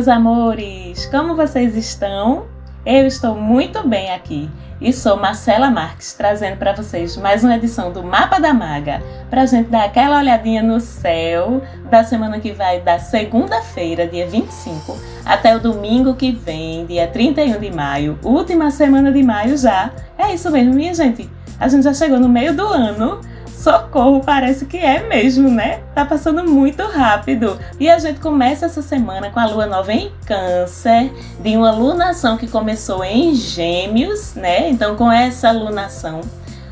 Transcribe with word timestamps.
Meus 0.00 0.08
amores! 0.08 1.04
Como 1.10 1.36
vocês 1.36 1.76
estão? 1.76 2.46
Eu 2.86 3.06
estou 3.06 3.34
muito 3.34 3.86
bem 3.86 4.10
aqui 4.10 4.48
e 4.80 4.94
sou 4.94 5.18
Marcela 5.18 5.70
Marques, 5.70 6.14
trazendo 6.14 6.56
para 6.56 6.72
vocês 6.72 7.18
mais 7.18 7.44
uma 7.44 7.54
edição 7.54 7.92
do 7.92 8.02
Mapa 8.02 8.40
da 8.40 8.54
Maga, 8.54 9.02
para 9.28 9.42
a 9.42 9.46
gente 9.46 9.68
dar 9.68 9.84
aquela 9.84 10.16
olhadinha 10.16 10.62
no 10.62 10.80
céu 10.80 11.60
da 11.90 12.02
semana 12.02 12.40
que 12.40 12.50
vai 12.50 12.80
da 12.80 12.98
segunda-feira, 12.98 14.06
dia 14.06 14.26
25, 14.26 14.96
até 15.22 15.54
o 15.54 15.60
domingo 15.60 16.14
que 16.14 16.32
vem, 16.32 16.86
dia 16.86 17.06
31 17.06 17.60
de 17.60 17.70
maio, 17.70 18.18
última 18.24 18.70
semana 18.70 19.12
de 19.12 19.22
maio 19.22 19.54
já. 19.58 19.90
É 20.16 20.32
isso 20.32 20.50
mesmo, 20.50 20.72
minha 20.72 20.94
gente. 20.94 21.28
A 21.58 21.68
gente 21.68 21.82
já 21.82 21.92
chegou 21.92 22.18
no 22.18 22.26
meio 22.26 22.56
do 22.56 22.66
ano 22.66 23.20
Socorro, 23.60 24.22
parece 24.24 24.64
que 24.64 24.78
é 24.78 25.06
mesmo, 25.06 25.50
né? 25.50 25.80
Tá 25.94 26.02
passando 26.02 26.42
muito 26.42 26.82
rápido. 26.84 27.58
E 27.78 27.90
a 27.90 27.98
gente 27.98 28.18
começa 28.18 28.64
essa 28.64 28.80
semana 28.80 29.28
com 29.28 29.38
a 29.38 29.44
lua 29.44 29.66
nova 29.66 29.92
em 29.92 30.10
Câncer, 30.24 31.12
de 31.40 31.54
uma 31.58 31.70
lunação 31.70 32.38
que 32.38 32.48
começou 32.48 33.04
em 33.04 33.34
Gêmeos, 33.34 34.34
né? 34.34 34.70
Então, 34.70 34.96
com 34.96 35.12
essa 35.12 35.52
lunação, 35.52 36.22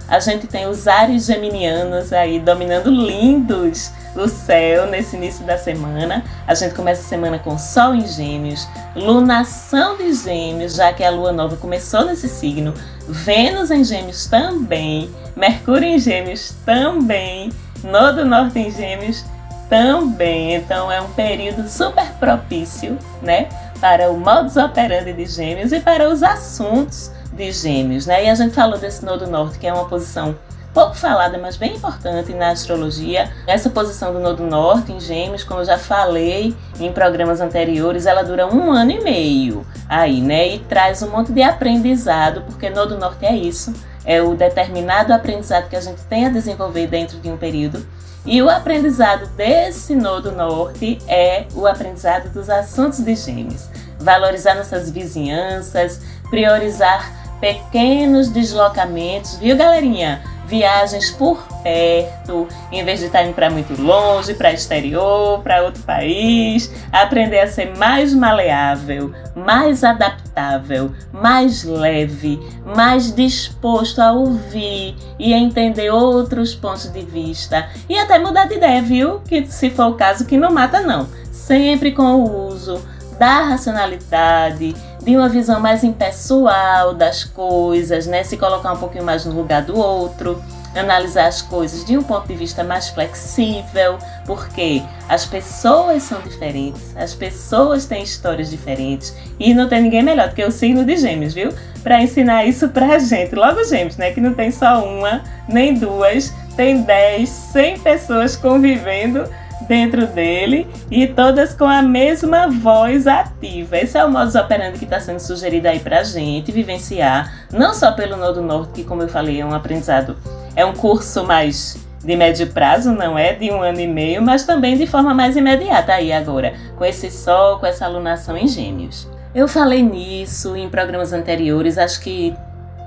a 0.09 0.19
gente 0.21 0.47
tem 0.47 0.67
os 0.67 0.89
ares 0.89 1.27
geminianos 1.27 2.13
aí 2.13 2.41
dominando 2.41 2.91
lindos 2.91 3.93
o 4.17 4.27
céu 4.27 4.87
nesse 4.87 5.17
início 5.17 5.45
da 5.45 5.59
semana. 5.59 6.25
A 6.47 6.55
gente 6.55 6.75
começa 6.75 7.03
a 7.03 7.05
semana 7.05 7.39
com 7.39 7.59
Sol 7.59 7.95
em 7.95 8.07
Gêmeos, 8.07 8.67
lunação 8.97 9.97
de 9.99 10.13
Gêmeos, 10.15 10.75
já 10.75 10.93
que 10.93 11.05
a 11.05 11.11
lua 11.11 11.31
nova 11.31 11.57
começou 11.57 12.05
nesse 12.07 12.29
signo, 12.29 12.73
Vênus 13.07 13.71
em 13.71 13.85
Gêmeos 13.85 14.27
também, 14.27 15.11
Mercúrio 15.37 15.87
em 15.87 15.99
Gêmeos 15.99 16.55
também, 16.65 17.53
Nodo 17.85 18.25
Norte 18.25 18.59
em 18.59 18.71
Gêmeos 18.71 19.25
também. 19.69 20.55
Então 20.55 20.91
é 20.91 21.01
um 21.01 21.11
período 21.11 21.69
super 21.69 22.07
propício, 22.19 22.99
né, 23.23 23.49
para 23.79 24.11
o 24.11 24.19
modus 24.19 24.57
operandi 24.57 25.13
de 25.13 25.27
Gêmeos 25.27 25.71
e 25.71 25.81
para 25.81 26.09
os 26.09 26.23
assuntos 26.23 27.13
de 27.39 27.51
Gêmeos, 27.53 28.05
né? 28.07 28.27
E 28.27 28.29
a 28.29 28.35
gente 28.35 28.55
falou 28.55 28.79
desse 28.79 29.05
Nodo 29.05 29.27
Norte, 29.27 29.59
que 29.59 29.67
é 29.67 29.73
uma 29.73 29.89
posição 29.89 30.37
pouco 30.75 30.95
falada, 30.95 31.39
mas 31.39 31.57
bem 31.57 31.77
importante 31.77 32.35
na 32.35 32.51
astrologia. 32.51 33.31
Essa 33.47 33.71
posição 33.71 34.13
do 34.13 34.21
Nodo 34.21 34.45
Norte 34.45 34.93
em 34.93 35.01
Gêmeos, 35.01 35.43
como 35.43 35.61
eu 35.61 35.65
já 35.65 35.79
falei 35.79 36.55
em 36.79 36.93
programas 36.93 37.41
anteriores, 37.41 38.05
ela 38.05 38.23
dura 38.23 38.47
um 38.47 38.71
ano 38.71 38.91
e 38.91 39.03
meio 39.03 39.67
aí, 39.89 40.21
né? 40.21 40.49
E 40.49 40.59
traz 40.59 41.01
um 41.03 41.11
monte 41.11 41.33
de 41.33 41.43
aprendizado, 41.43 42.43
porque 42.43 42.69
Nodo 42.69 42.99
Norte 42.99 43.25
é 43.25 43.35
isso 43.35 43.73
é 44.09 44.23
o 44.23 44.35
determinado 44.35 45.13
aprendizado 45.13 45.69
que 45.69 45.77
a 45.77 45.81
gente 45.83 46.01
tem 46.05 46.25
a 46.25 46.31
desenvolver 46.31 46.87
dentro 46.87 47.19
de 47.19 47.31
um 47.31 47.37
período. 47.37 47.87
E 48.25 48.41
o 48.41 48.49
aprendizado 48.49 49.27
desse 49.37 49.95
nodo 49.95 50.33
norte 50.33 50.99
é 51.07 51.45
o 51.55 51.67
aprendizado 51.67 52.33
dos 52.33 52.49
assuntos 52.49 53.01
de 53.01 53.15
Gêmeos. 53.15 53.69
Valorizar 54.01 54.55
nossas 54.55 54.91
vizinhanças, 54.91 56.01
priorizar 56.31 57.18
pequenos 57.41 58.29
deslocamentos, 58.29 59.37
viu, 59.37 59.57
galerinha? 59.57 60.23
viagens 60.49 61.11
por 61.11 61.47
perto, 61.63 62.49
em 62.73 62.83
vez 62.83 63.01
de 63.01 63.07
estar 63.07 63.23
indo 63.23 63.35
para 63.35 63.51
muito 63.51 63.81
longe, 63.81 64.33
para 64.33 64.51
exterior, 64.51 65.41
para 65.43 65.63
outro 65.63 65.83
país, 65.83 66.73
aprender 66.91 67.41
a 67.41 67.47
ser 67.47 67.77
mais 67.77 68.15
maleável, 68.15 69.13
mais 69.37 69.85
adaptável, 69.85 70.91
mais 71.13 71.65
leve, 71.65 72.41
mais 72.65 73.15
disposto 73.15 74.01
a 74.01 74.11
ouvir 74.11 74.97
e 75.19 75.35
a 75.35 75.39
entender 75.39 75.91
outros 75.91 76.55
pontos 76.55 76.91
de 76.91 77.03
vista 77.03 77.69
e 77.87 77.99
até 77.99 78.19
mudar 78.19 78.47
de 78.47 78.55
ideia, 78.55 78.81
viu? 78.81 79.21
Que 79.21 79.47
se 79.47 79.69
for 79.69 79.89
o 79.89 79.95
caso 79.95 80.25
que 80.25 80.39
não 80.39 80.51
mata 80.51 80.81
não. 80.81 81.07
Sempre 81.31 81.93
com 81.93 82.23
o 82.23 82.49
uso 82.49 82.83
da 83.19 83.43
racionalidade, 83.43 84.75
de 85.03 85.17
uma 85.17 85.29
visão 85.29 85.61
mais 85.61 85.85
impessoal 85.85 86.95
das 86.95 87.25
coisas, 87.25 88.07
né? 88.07 88.25
Se 88.25 88.37
colocar 88.37 88.73
um 88.73 88.77
pouquinho 88.77 89.05
mais 89.05 89.25
no 89.25 89.33
lugar 89.35 89.63
do 89.63 89.77
outro, 89.77 90.43
analisar 90.75 91.27
as 91.27 91.43
coisas 91.43 91.85
de 91.85 91.97
um 91.97 92.03
ponto 92.03 92.29
de 92.29 92.35
vista 92.35 92.63
mais 92.63 92.89
flexível, 92.89 93.99
porque 94.27 94.83
as 95.09 95.25
pessoas 95.25 96.03
são 96.03 96.21
diferentes, 96.21 96.97
as 96.97 97.15
pessoas 97.15 97.87
têm 97.87 98.03
histórias 98.03 98.51
diferentes 98.51 99.15
e 99.39 99.55
não 99.55 99.69
tem 99.69 99.83
ninguém 99.83 100.03
melhor 100.03 100.29
do 100.29 100.35
que 100.35 100.45
o 100.45 100.51
signo 100.51 100.85
de 100.85 100.97
Gêmeos, 100.97 101.35
viu? 101.35 101.53
Para 101.83 102.03
ensinar 102.03 102.45
isso 102.45 102.69
pra 102.69 102.99
gente. 102.99 103.35
Logo 103.35 103.65
Gêmeos, 103.65 103.97
né? 103.97 104.13
Que 104.13 104.21
não 104.21 104.35
tem 104.35 104.51
só 104.51 104.85
uma, 104.85 105.23
nem 105.49 105.75
duas, 105.75 106.33
tem 106.57 106.83
10, 106.83 107.29
100 107.29 107.79
pessoas 107.81 108.37
convivendo 108.37 109.25
dentro 109.69 110.07
dele 110.07 110.67
e 110.91 111.07
todas 111.07 111.55
com 111.55 111.67
a 111.67 111.83
mesma 111.83 112.49
voz 112.49 113.07
ativa. 113.07 113.77
Esse 113.77 113.99
é 113.99 114.05
o 114.05 114.11
modus 114.11 114.35
operandi 114.35 114.79
que 114.79 114.85
está 114.85 114.99
sendo 114.99 115.21
sugerido 115.21 115.69
aí 115.69 115.79
para 115.79 116.03
gente 116.03 116.51
vivenciar, 116.51 117.47
não 117.53 117.75
só 117.75 117.93
pelo 117.93 118.17
Nodo 118.17 118.41
Norte, 118.41 118.73
que, 118.73 118.85
como 118.85 119.03
eu 119.03 119.09
falei, 119.09 119.41
é 119.41 119.45
um 119.45 119.55
aprendizado, 119.55 120.17
é 120.57 120.65
um 120.65 120.73
curso 120.73 121.25
mais 121.25 121.77
de 122.03 122.17
médio 122.17 122.47
prazo, 122.47 122.93
não 122.93 123.19
é 123.19 123.35
de 123.35 123.51
um 123.51 123.61
ano 123.61 123.81
e 123.81 123.87
meio, 123.87 124.23
mas 124.23 124.45
também 124.45 124.77
de 124.77 124.87
forma 124.87 125.13
mais 125.13 125.37
imediata 125.37 125.93
aí 125.93 126.13
agora, 126.13 126.55
com 126.77 126.85
esse 126.85 127.11
sol, 127.11 127.59
com 127.59 127.67
essa 127.67 127.85
alunação 127.85 128.37
em 128.37 128.49
gêmeos. 128.49 129.07
Eu 129.35 129.47
falei 129.47 129.83
nisso 129.83 130.57
em 130.57 130.69
programas 130.71 131.13
anteriores, 131.13 131.77
acho 131.77 132.01
que 132.01 132.35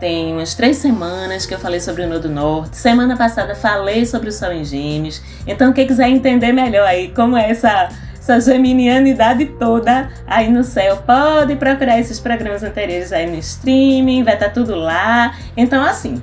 tem 0.01 0.33
umas 0.33 0.55
três 0.55 0.77
semanas 0.77 1.45
que 1.45 1.53
eu 1.53 1.59
falei 1.59 1.79
sobre 1.79 2.01
o 2.01 2.09
Nodo 2.09 2.27
Norte. 2.27 2.75
Semana 2.75 3.15
passada 3.15 3.53
falei 3.53 4.03
sobre 4.03 4.29
o 4.29 4.31
Sol 4.31 4.51
em 4.51 4.65
Gêmeos. 4.65 5.21
Então, 5.45 5.71
quem 5.71 5.85
quiser 5.85 6.09
entender 6.09 6.51
melhor 6.51 6.87
aí 6.87 7.09
como 7.09 7.37
é 7.37 7.51
essa, 7.51 7.87
essa 8.17 8.41
geminianidade 8.41 9.45
toda 9.59 10.09
aí 10.25 10.49
no 10.49 10.63
céu, 10.63 10.97
pode 11.05 11.55
procurar 11.55 11.99
esses 11.99 12.19
programas 12.19 12.63
anteriores 12.63 13.13
aí 13.13 13.27
no 13.27 13.35
streaming, 13.35 14.23
vai 14.23 14.33
estar 14.33 14.47
tá 14.47 14.51
tudo 14.51 14.73
lá. 14.73 15.35
Então, 15.55 15.85
assim, 15.85 16.19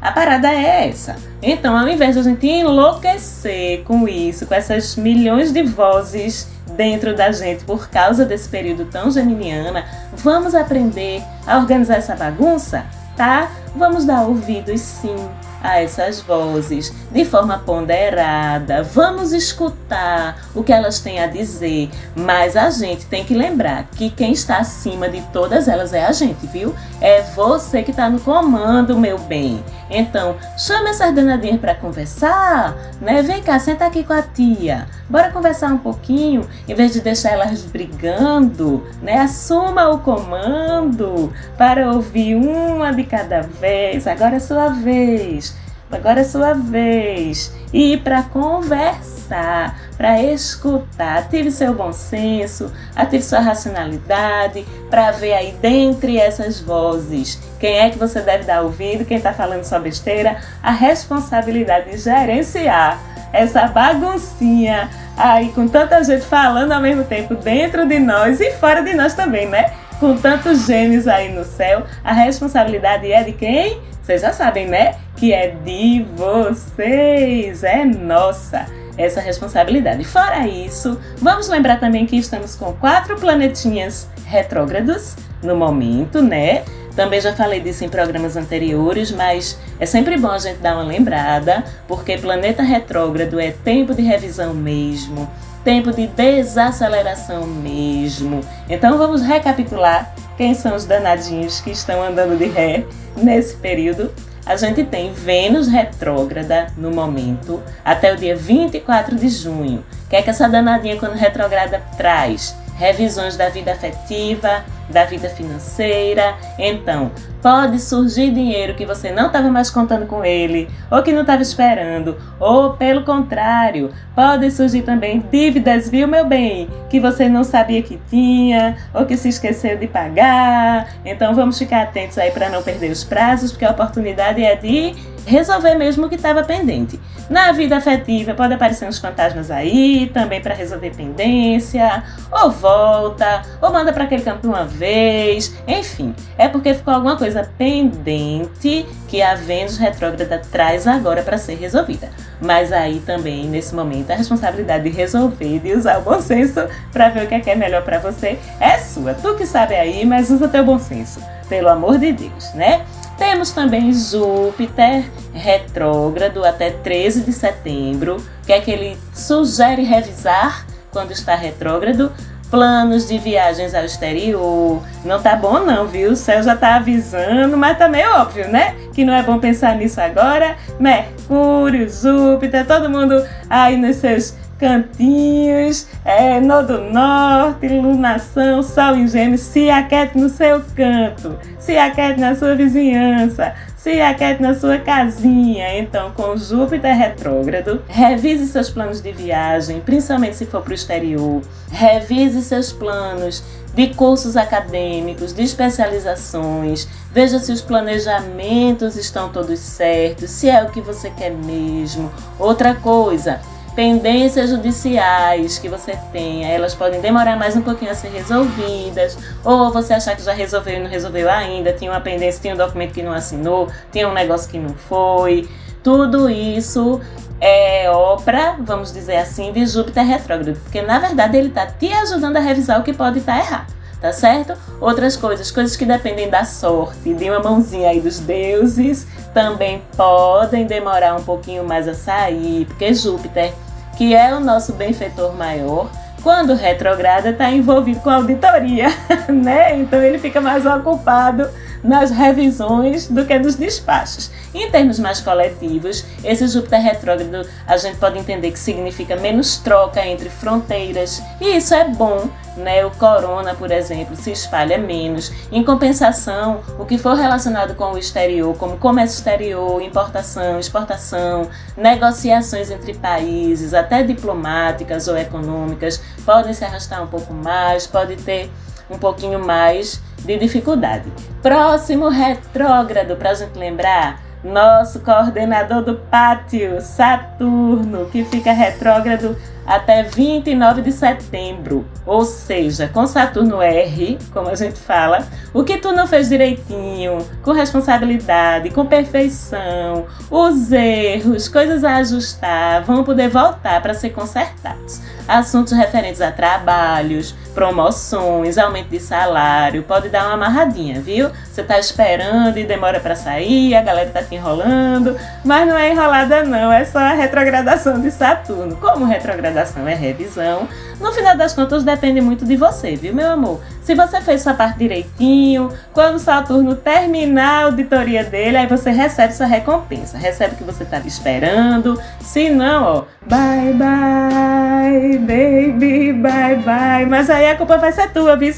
a 0.00 0.10
parada 0.10 0.50
é 0.50 0.88
essa. 0.88 1.16
Então, 1.42 1.76
ao 1.76 1.86
invés 1.86 2.14
de 2.14 2.20
a 2.20 2.22
gente 2.22 2.46
enlouquecer 2.46 3.82
com 3.84 4.08
isso, 4.08 4.46
com 4.46 4.54
essas 4.54 4.96
milhões 4.96 5.52
de 5.52 5.62
vozes 5.64 6.48
dentro 6.78 7.14
da 7.14 7.30
gente 7.30 7.62
por 7.64 7.90
causa 7.90 8.24
desse 8.24 8.48
período 8.48 8.86
tão 8.86 9.10
geminiana, 9.10 9.84
vamos 10.14 10.54
aprender 10.54 11.22
a 11.46 11.58
organizar 11.58 11.96
essa 11.96 12.16
bagunça? 12.16 12.86
Tá? 13.18 13.50
Vamos 13.74 14.04
dar 14.04 14.22
ouvidos 14.22 14.80
sim 14.80 15.16
a 15.60 15.80
essas 15.82 16.20
vozes 16.20 16.94
de 17.10 17.24
forma 17.24 17.58
ponderada. 17.58 18.84
Vamos 18.84 19.32
escutar 19.32 20.48
o 20.54 20.62
que 20.62 20.72
elas 20.72 21.00
têm 21.00 21.18
a 21.18 21.26
dizer, 21.26 21.90
mas 22.14 22.56
a 22.56 22.70
gente 22.70 23.06
tem 23.06 23.24
que 23.24 23.34
lembrar 23.34 23.88
que 23.90 24.08
quem 24.08 24.32
está 24.32 24.58
acima 24.58 25.08
de 25.08 25.20
todas 25.32 25.66
elas 25.66 25.92
é 25.92 26.06
a 26.06 26.12
gente, 26.12 26.46
viu? 26.46 26.72
É 27.00 27.22
você 27.34 27.82
que 27.82 27.90
está 27.90 28.08
no 28.08 28.20
comando, 28.20 28.96
meu 28.96 29.18
bem. 29.18 29.62
Então, 29.90 30.36
chame 30.56 30.90
essas 30.90 31.14
danadinhas 31.14 31.60
para 31.60 31.74
conversar, 31.74 32.76
né? 33.00 33.22
Vem 33.22 33.42
cá, 33.42 33.58
senta 33.58 33.86
aqui 33.86 34.04
com 34.04 34.12
a 34.12 34.22
tia. 34.22 34.86
Bora 35.08 35.30
conversar 35.30 35.72
um 35.72 35.78
pouquinho, 35.78 36.46
em 36.66 36.74
vez 36.74 36.92
de 36.92 37.00
deixar 37.00 37.30
elas 37.30 37.62
brigando, 37.62 38.86
né? 39.02 39.20
Assuma 39.20 39.88
o 39.88 40.00
comando 40.00 41.32
para 41.56 41.90
ouvir 41.90 42.34
uma 42.34 42.92
de 42.92 43.04
cada 43.04 43.40
vez. 43.40 44.06
Agora 44.06 44.36
é 44.36 44.40
sua 44.40 44.68
vez. 44.68 45.56
Agora 45.90 46.20
é 46.20 46.24
sua 46.24 46.52
vez. 46.52 47.52
E 47.72 47.96
para 47.96 48.22
conversar, 48.22 49.78
para 49.96 50.22
escutar, 50.22 51.18
ative 51.18 51.50
seu 51.50 51.74
bom 51.74 51.92
senso, 51.92 52.72
ative 52.94 53.22
sua 53.22 53.40
racionalidade, 53.40 54.66
para 54.90 55.10
ver 55.10 55.34
aí 55.34 55.54
dentre 55.60 56.18
essas 56.18 56.60
vozes 56.60 57.38
quem 57.58 57.78
é 57.78 57.90
que 57.90 57.98
você 57.98 58.20
deve 58.20 58.44
dar 58.44 58.62
ouvido, 58.62 59.04
quem 59.04 59.16
está 59.16 59.32
falando 59.32 59.64
sua 59.64 59.78
besteira, 59.78 60.38
a 60.62 60.70
responsabilidade 60.70 61.90
de 61.90 61.98
gerenciar 61.98 62.98
essa 63.32 63.66
baguncinha 63.66 64.88
aí 65.16 65.50
com 65.52 65.68
tanta 65.68 66.02
gente 66.02 66.24
falando 66.24 66.72
ao 66.72 66.80
mesmo 66.80 67.04
tempo 67.04 67.34
dentro 67.34 67.86
de 67.86 67.98
nós 67.98 68.40
e 68.40 68.52
fora 68.52 68.82
de 68.82 68.94
nós 68.94 69.14
também, 69.14 69.46
né? 69.46 69.72
Com 70.00 70.16
tantos 70.16 70.66
gêmeos 70.66 71.08
aí 71.08 71.32
no 71.32 71.44
céu, 71.44 71.84
a 72.04 72.12
responsabilidade 72.12 73.10
é 73.10 73.24
de 73.24 73.32
quem? 73.32 73.80
Vocês 74.08 74.22
já 74.22 74.32
sabem, 74.32 74.66
né? 74.66 74.94
Que 75.16 75.34
é 75.34 75.48
de 75.48 76.02
vocês, 76.16 77.62
é 77.62 77.84
nossa 77.84 78.64
essa 78.96 79.20
responsabilidade. 79.20 80.02
Fora 80.02 80.48
isso, 80.48 80.98
vamos 81.18 81.46
lembrar 81.46 81.78
também 81.78 82.06
que 82.06 82.16
estamos 82.16 82.56
com 82.56 82.72
quatro 82.72 83.16
planetinhas 83.16 84.08
retrógrados 84.24 85.14
no 85.42 85.54
momento, 85.54 86.22
né? 86.22 86.64
Também 86.96 87.20
já 87.20 87.34
falei 87.34 87.60
disso 87.60 87.84
em 87.84 87.90
programas 87.90 88.34
anteriores, 88.34 89.12
mas 89.12 89.58
é 89.78 89.84
sempre 89.84 90.16
bom 90.16 90.30
a 90.30 90.38
gente 90.38 90.56
dar 90.56 90.76
uma 90.76 90.84
lembrada, 90.84 91.62
porque 91.86 92.16
planeta 92.16 92.62
retrógrado 92.62 93.38
é 93.38 93.50
tempo 93.50 93.94
de 93.94 94.00
revisão 94.00 94.54
mesmo, 94.54 95.30
tempo 95.64 95.92
de 95.92 96.06
desaceleração 96.06 97.46
mesmo. 97.46 98.40
Então 98.68 98.98
vamos 98.98 99.22
recapitular 99.22 100.14
quem 100.36 100.54
são 100.54 100.74
os 100.74 100.84
danadinhos 100.84 101.60
que 101.60 101.70
estão 101.70 102.02
andando 102.02 102.38
de 102.38 102.46
ré 102.46 102.84
nesse 103.16 103.56
período. 103.56 104.12
A 104.46 104.56
gente 104.56 104.82
tem 104.84 105.12
Vênus 105.12 105.68
retrógrada 105.68 106.68
no 106.76 106.90
momento 106.90 107.62
até 107.84 108.12
o 108.12 108.16
dia 108.16 108.34
24 108.34 109.16
de 109.16 109.28
junho. 109.28 109.84
O 110.06 110.08
que 110.08 110.16
é 110.16 110.22
que 110.22 110.30
essa 110.30 110.48
danadinha 110.48 110.96
quando 110.96 111.14
retrógrada 111.14 111.82
traz? 111.96 112.56
revisões 112.78 113.36
da 113.36 113.48
vida 113.48 113.72
afetiva, 113.72 114.64
da 114.88 115.04
vida 115.04 115.28
financeira. 115.28 116.34
Então, 116.58 117.10
pode 117.42 117.78
surgir 117.80 118.30
dinheiro 118.32 118.74
que 118.74 118.84
você 118.84 119.10
não 119.12 119.26
estava 119.26 119.48
mais 119.48 119.70
contando 119.70 120.06
com 120.06 120.24
ele, 120.24 120.68
ou 120.90 121.02
que 121.02 121.12
não 121.12 121.22
estava 121.22 121.42
esperando, 121.42 122.16
ou 122.38 122.72
pelo 122.74 123.04
contrário, 123.04 123.90
pode 124.14 124.50
surgir 124.50 124.82
também 124.82 125.22
dívidas, 125.30 125.88
viu, 125.88 126.08
meu 126.08 126.24
bem, 126.24 126.68
que 126.90 126.98
você 126.98 127.28
não 127.28 127.44
sabia 127.44 127.82
que 127.82 127.98
tinha, 128.08 128.76
ou 128.92 129.06
que 129.06 129.16
se 129.16 129.28
esqueceu 129.28 129.76
de 129.76 129.86
pagar. 129.86 130.88
Então, 131.04 131.34
vamos 131.34 131.58
ficar 131.58 131.82
atentos 131.82 132.18
aí 132.18 132.30
para 132.30 132.48
não 132.48 132.62
perder 132.62 132.90
os 132.90 133.04
prazos, 133.04 133.52
porque 133.52 133.64
a 133.64 133.70
oportunidade 133.70 134.42
é 134.42 134.56
de 134.56 134.94
resolver 135.26 135.74
mesmo 135.74 136.06
o 136.06 136.08
que 136.08 136.14
estava 136.14 136.42
pendente. 136.42 136.98
Na 137.28 137.52
vida 137.52 137.76
afetiva 137.76 138.32
pode 138.32 138.54
aparecer 138.54 138.88
uns 138.88 138.98
fantasmas 138.98 139.50
aí, 139.50 140.10
também 140.14 140.40
para 140.40 140.54
resolver 140.54 140.90
pendência, 140.96 142.02
ou 142.32 142.50
volta, 142.50 143.42
ou 143.60 143.70
manda 143.70 143.92
para 143.92 144.04
aquele 144.04 144.22
canto 144.22 144.48
uma 144.48 144.64
vez, 144.78 145.54
enfim, 145.66 146.14
é 146.38 146.48
porque 146.48 146.72
ficou 146.72 146.94
alguma 146.94 147.16
coisa 147.16 147.48
pendente 147.58 148.86
que 149.08 149.20
a 149.20 149.34
Vênus 149.34 149.76
retrógrada 149.76 150.40
traz 150.50 150.86
agora 150.86 151.22
para 151.22 151.36
ser 151.36 151.56
resolvida. 151.56 152.08
Mas 152.40 152.72
aí 152.72 153.00
também, 153.00 153.46
nesse 153.46 153.74
momento, 153.74 154.12
a 154.12 154.14
responsabilidade 154.14 154.84
de 154.84 154.90
resolver 154.90 155.56
e 155.56 155.58
de 155.58 155.74
usar 155.74 155.98
o 155.98 156.02
bom 156.02 156.20
senso 156.20 156.60
para 156.92 157.08
ver 157.08 157.24
o 157.24 157.26
que 157.26 157.34
é, 157.34 157.40
que 157.40 157.50
é 157.50 157.56
melhor 157.56 157.82
para 157.82 157.98
você 157.98 158.38
é 158.60 158.78
sua. 158.78 159.14
Tu 159.14 159.34
que 159.34 159.44
sabe 159.44 159.74
aí, 159.74 160.06
mas 160.06 160.30
usa 160.30 160.46
teu 160.46 160.64
bom 160.64 160.78
senso, 160.78 161.20
pelo 161.48 161.68
amor 161.68 161.98
de 161.98 162.12
Deus, 162.12 162.54
né? 162.54 162.86
Temos 163.18 163.50
também 163.50 163.92
Júpiter 163.92 165.04
retrógrado 165.34 166.44
até 166.44 166.70
13 166.70 167.22
de 167.22 167.32
setembro, 167.32 168.24
que 168.46 168.52
é 168.52 168.60
que 168.60 168.70
ele 168.70 168.96
sugere 169.12 169.82
revisar 169.82 170.64
quando 170.92 171.10
está 171.10 171.34
retrógrado 171.34 172.12
planos 172.50 173.06
de 173.06 173.18
viagens 173.18 173.74
ao 173.74 173.84
exterior. 173.84 174.82
Não 175.04 175.20
tá 175.20 175.36
bom 175.36 175.60
não, 175.60 175.86
viu? 175.86 176.12
O 176.12 176.16
céu 176.16 176.42
já 176.42 176.56
tá 176.56 176.76
avisando, 176.76 177.56
mas 177.56 177.78
também 177.78 178.02
é 178.02 178.10
óbvio, 178.10 178.48
né? 178.48 178.74
Que 178.92 179.04
não 179.04 179.14
é 179.14 179.22
bom 179.22 179.38
pensar 179.38 179.76
nisso 179.76 180.00
agora. 180.00 180.56
Mercúrio, 180.78 181.88
Júpiter, 181.88 182.66
todo 182.66 182.90
mundo 182.90 183.24
aí 183.48 183.76
nos 183.76 183.96
seus 183.96 184.34
cantinhos, 184.58 185.86
é, 186.04 186.40
Nodo 186.40 186.78
Norte, 186.90 187.68
Lunação, 187.68 188.62
Sol 188.62 188.96
em 188.96 189.06
Gêmeos, 189.06 189.40
se 189.40 189.70
aquete 189.70 190.18
no 190.18 190.28
seu 190.28 190.60
canto, 190.74 191.38
se 191.60 191.78
aquete 191.78 192.18
na 192.18 192.34
sua 192.34 192.56
vizinhança, 192.56 193.54
se 193.88 194.02
aquete 194.02 194.42
na 194.42 194.54
sua 194.54 194.76
casinha. 194.76 195.78
Então, 195.78 196.10
com 196.10 196.36
Júpiter 196.36 196.94
retrógrado, 196.94 197.82
revise 197.88 198.46
seus 198.46 198.68
planos 198.68 199.00
de 199.00 199.10
viagem, 199.12 199.80
principalmente 199.80 200.36
se 200.36 200.44
for 200.44 200.60
para 200.60 200.72
o 200.72 200.74
exterior. 200.74 201.40
Revise 201.70 202.42
seus 202.42 202.70
planos 202.70 203.42
de 203.74 203.88
cursos 203.94 204.36
acadêmicos, 204.36 205.32
de 205.32 205.42
especializações. 205.42 206.86
Veja 207.10 207.38
se 207.38 207.50
os 207.50 207.62
planejamentos 207.62 208.94
estão 208.94 209.30
todos 209.30 209.58
certos, 209.58 210.32
se 210.32 210.50
é 210.50 210.62
o 210.62 210.68
que 210.68 210.82
você 210.82 211.08
quer 211.08 211.30
mesmo. 211.30 212.12
Outra 212.38 212.74
coisa, 212.74 213.40
pendências 213.78 214.50
judiciais 214.50 215.56
que 215.60 215.68
você 215.68 215.96
tenha, 216.10 216.48
elas 216.48 216.74
podem 216.74 217.00
demorar 217.00 217.36
mais 217.36 217.54
um 217.54 217.62
pouquinho 217.62 217.92
a 217.92 217.94
ser 217.94 218.08
resolvidas, 218.08 219.16
ou 219.44 219.72
você 219.72 219.94
achar 219.94 220.16
que 220.16 220.22
já 220.24 220.32
resolveu 220.32 220.78
e 220.78 220.80
não 220.80 220.90
resolveu 220.90 221.30
ainda, 221.30 221.72
tinha 221.72 221.88
uma 221.88 222.00
pendência, 222.00 222.42
tinha 222.42 222.54
um 222.54 222.56
documento 222.56 222.92
que 222.92 223.04
não 223.04 223.12
assinou, 223.12 223.68
tinha 223.92 224.08
um 224.08 224.12
negócio 224.12 224.50
que 224.50 224.58
não 224.58 224.74
foi. 224.74 225.48
Tudo 225.80 226.28
isso 226.28 227.00
é 227.40 227.88
obra, 227.88 228.56
vamos 228.58 228.92
dizer 228.92 229.18
assim, 229.18 229.52
de 229.52 229.64
Júpiter 229.64 230.04
retrógrado, 230.04 230.58
porque 230.58 230.82
na 230.82 230.98
verdade 230.98 231.36
ele 231.36 231.46
está 231.46 231.64
te 231.64 231.92
ajudando 231.92 232.36
a 232.36 232.40
revisar 232.40 232.80
o 232.80 232.82
que 232.82 232.92
pode 232.92 233.20
estar 233.20 233.34
tá 233.34 233.38
errado, 233.38 233.74
tá 234.00 234.12
certo? 234.12 234.54
Outras 234.80 235.16
coisas, 235.16 235.52
coisas 235.52 235.76
que 235.76 235.86
dependem 235.86 236.28
da 236.28 236.42
sorte, 236.44 237.14
de 237.14 237.30
uma 237.30 237.38
mãozinha 237.38 237.90
aí 237.90 238.00
dos 238.00 238.18
deuses, 238.18 239.06
também 239.32 239.80
podem 239.96 240.66
demorar 240.66 241.14
um 241.14 241.22
pouquinho 241.22 241.62
mais 241.62 241.86
a 241.86 241.94
sair, 241.94 242.64
porque 242.64 242.92
Júpiter 242.92 243.52
que 243.98 244.14
é 244.14 244.32
o 244.32 244.38
nosso 244.38 244.74
benfeitor 244.74 245.34
maior, 245.34 245.90
quando 246.22 246.54
retrograda 246.54 247.30
está 247.30 247.50
envolvido 247.50 248.00
com 248.00 248.10
auditoria, 248.10 248.88
né? 249.28 249.76
Então 249.76 250.02
ele 250.02 250.18
fica 250.18 250.40
mais 250.40 250.66
ocupado 250.66 251.48
nas 251.82 252.10
revisões 252.10 253.06
do 253.06 253.24
que 253.24 253.38
nos 253.38 253.54
despachos. 253.54 254.30
Em 254.52 254.70
termos 254.70 254.98
mais 254.98 255.20
coletivos, 255.20 256.04
esse 256.24 256.46
Júpiter 256.48 256.80
retrógrado 256.80 257.48
a 257.66 257.76
gente 257.76 257.96
pode 257.98 258.18
entender 258.18 258.50
que 258.50 258.58
significa 258.58 259.16
menos 259.16 259.58
troca 259.58 260.04
entre 260.04 260.28
fronteiras, 260.28 261.22
e 261.40 261.56
isso 261.56 261.74
é 261.74 261.84
bom, 261.84 262.28
né? 262.56 262.84
O 262.84 262.90
corona, 262.90 263.54
por 263.54 263.70
exemplo, 263.70 264.16
se 264.16 264.32
espalha 264.32 264.78
menos. 264.78 265.32
Em 265.50 265.62
compensação, 265.62 266.60
o 266.78 266.84
que 266.84 266.98
for 266.98 267.14
relacionado 267.14 267.74
com 267.74 267.92
o 267.92 267.98
exterior, 267.98 268.56
como 268.56 268.76
comércio 268.78 269.16
exterior, 269.16 269.80
importação, 269.80 270.58
exportação, 270.58 271.48
negociações 271.76 272.70
entre 272.70 272.94
países, 272.94 273.74
até 273.74 274.02
diplomáticas 274.02 275.08
ou 275.08 275.16
econômicas, 275.16 276.02
podem 276.24 276.52
se 276.52 276.64
arrastar 276.64 277.02
um 277.02 277.06
pouco 277.06 277.32
mais, 277.32 277.86
pode 277.86 278.16
ter 278.16 278.50
um 278.90 278.98
pouquinho 278.98 279.38
mais 279.44 280.00
de 280.24 280.38
dificuldade. 280.38 281.12
Próximo 281.42 282.08
retrógrado, 282.08 283.16
para 283.16 283.30
a 283.30 283.34
gente 283.34 283.58
lembrar, 283.58 284.22
nosso 284.42 285.00
coordenador 285.00 285.82
do 285.82 285.94
pátio, 285.96 286.80
Saturno, 286.80 288.06
que 288.06 288.24
fica 288.24 288.52
retrógrado 288.52 289.36
até 289.68 290.02
29 290.02 290.80
de 290.80 290.90
setembro. 290.90 291.84
Ou 292.06 292.24
seja, 292.24 292.88
com 292.88 293.06
Saturno 293.06 293.60
R, 293.60 294.18
como 294.32 294.48
a 294.48 294.54
gente 294.54 294.78
fala, 294.78 295.26
o 295.52 295.62
que 295.62 295.76
tu 295.76 295.92
não 295.92 296.06
fez 296.06 296.30
direitinho, 296.30 297.18
com 297.42 297.52
responsabilidade, 297.52 298.70
com 298.70 298.86
perfeição, 298.86 300.06
os 300.30 300.72
erros, 300.72 301.48
coisas 301.48 301.84
a 301.84 301.96
ajustar, 301.96 302.82
vão 302.84 303.04
poder 303.04 303.28
voltar 303.28 303.82
para 303.82 303.92
ser 303.92 304.10
consertados. 304.10 305.02
Assuntos 305.28 305.74
referentes 305.74 306.22
a 306.22 306.32
trabalhos, 306.32 307.32
promoções, 307.52 308.56
aumento 308.56 308.88
de 308.88 309.00
salário, 309.00 309.82
pode 309.82 310.08
dar 310.08 310.24
uma 310.24 310.34
amarradinha, 310.34 310.98
viu? 311.02 311.30
Você 311.58 311.64
tá 311.64 311.76
esperando 311.76 312.56
e 312.56 312.64
demora 312.64 313.00
para 313.00 313.16
sair, 313.16 313.74
a 313.74 313.82
galera 313.82 314.10
tá 314.10 314.22
te 314.22 314.32
enrolando, 314.36 315.16
mas 315.44 315.66
não 315.66 315.76
é 315.76 315.90
enrolada 315.90 316.44
não, 316.44 316.70
é 316.70 316.84
só 316.84 317.00
a 317.00 317.14
retrogradação 317.14 318.00
de 318.00 318.12
Saturno. 318.12 318.76
Como 318.76 319.04
retrogradação 319.04 319.88
é 319.88 319.92
revisão. 319.92 320.68
No 321.00 321.10
final 321.10 321.36
das 321.36 321.54
contas, 321.54 321.82
depende 321.82 322.20
muito 322.20 322.44
de 322.44 322.56
você, 322.56 322.94
viu, 322.94 323.12
meu 323.12 323.32
amor? 323.32 323.60
Se 323.82 323.92
você 323.92 324.20
fez 324.20 324.42
sua 324.42 324.54
parte 324.54 324.78
direitinho, 324.78 325.72
quando 325.92 326.20
Saturno 326.20 326.76
terminar 326.76 327.62
a 327.62 327.64
auditoria 327.64 328.22
dele, 328.22 328.56
aí 328.56 328.66
você 328.68 328.92
recebe 328.92 329.34
sua 329.34 329.46
recompensa. 329.46 330.16
Recebe 330.16 330.54
o 330.54 330.58
que 330.58 330.64
você 330.64 330.84
estava 330.84 331.08
esperando. 331.08 332.00
Se 332.20 332.50
não, 332.50 332.84
ó, 332.84 333.04
bye 333.26 333.72
bye, 333.72 335.18
baby, 335.18 336.12
bye 336.12 336.56
bye. 336.56 337.06
Mas 337.08 337.28
aí 337.28 337.50
a 337.50 337.56
culpa 337.56 337.78
vai 337.78 337.90
ser 337.90 338.12
tua, 338.12 338.36
viu? 338.36 338.54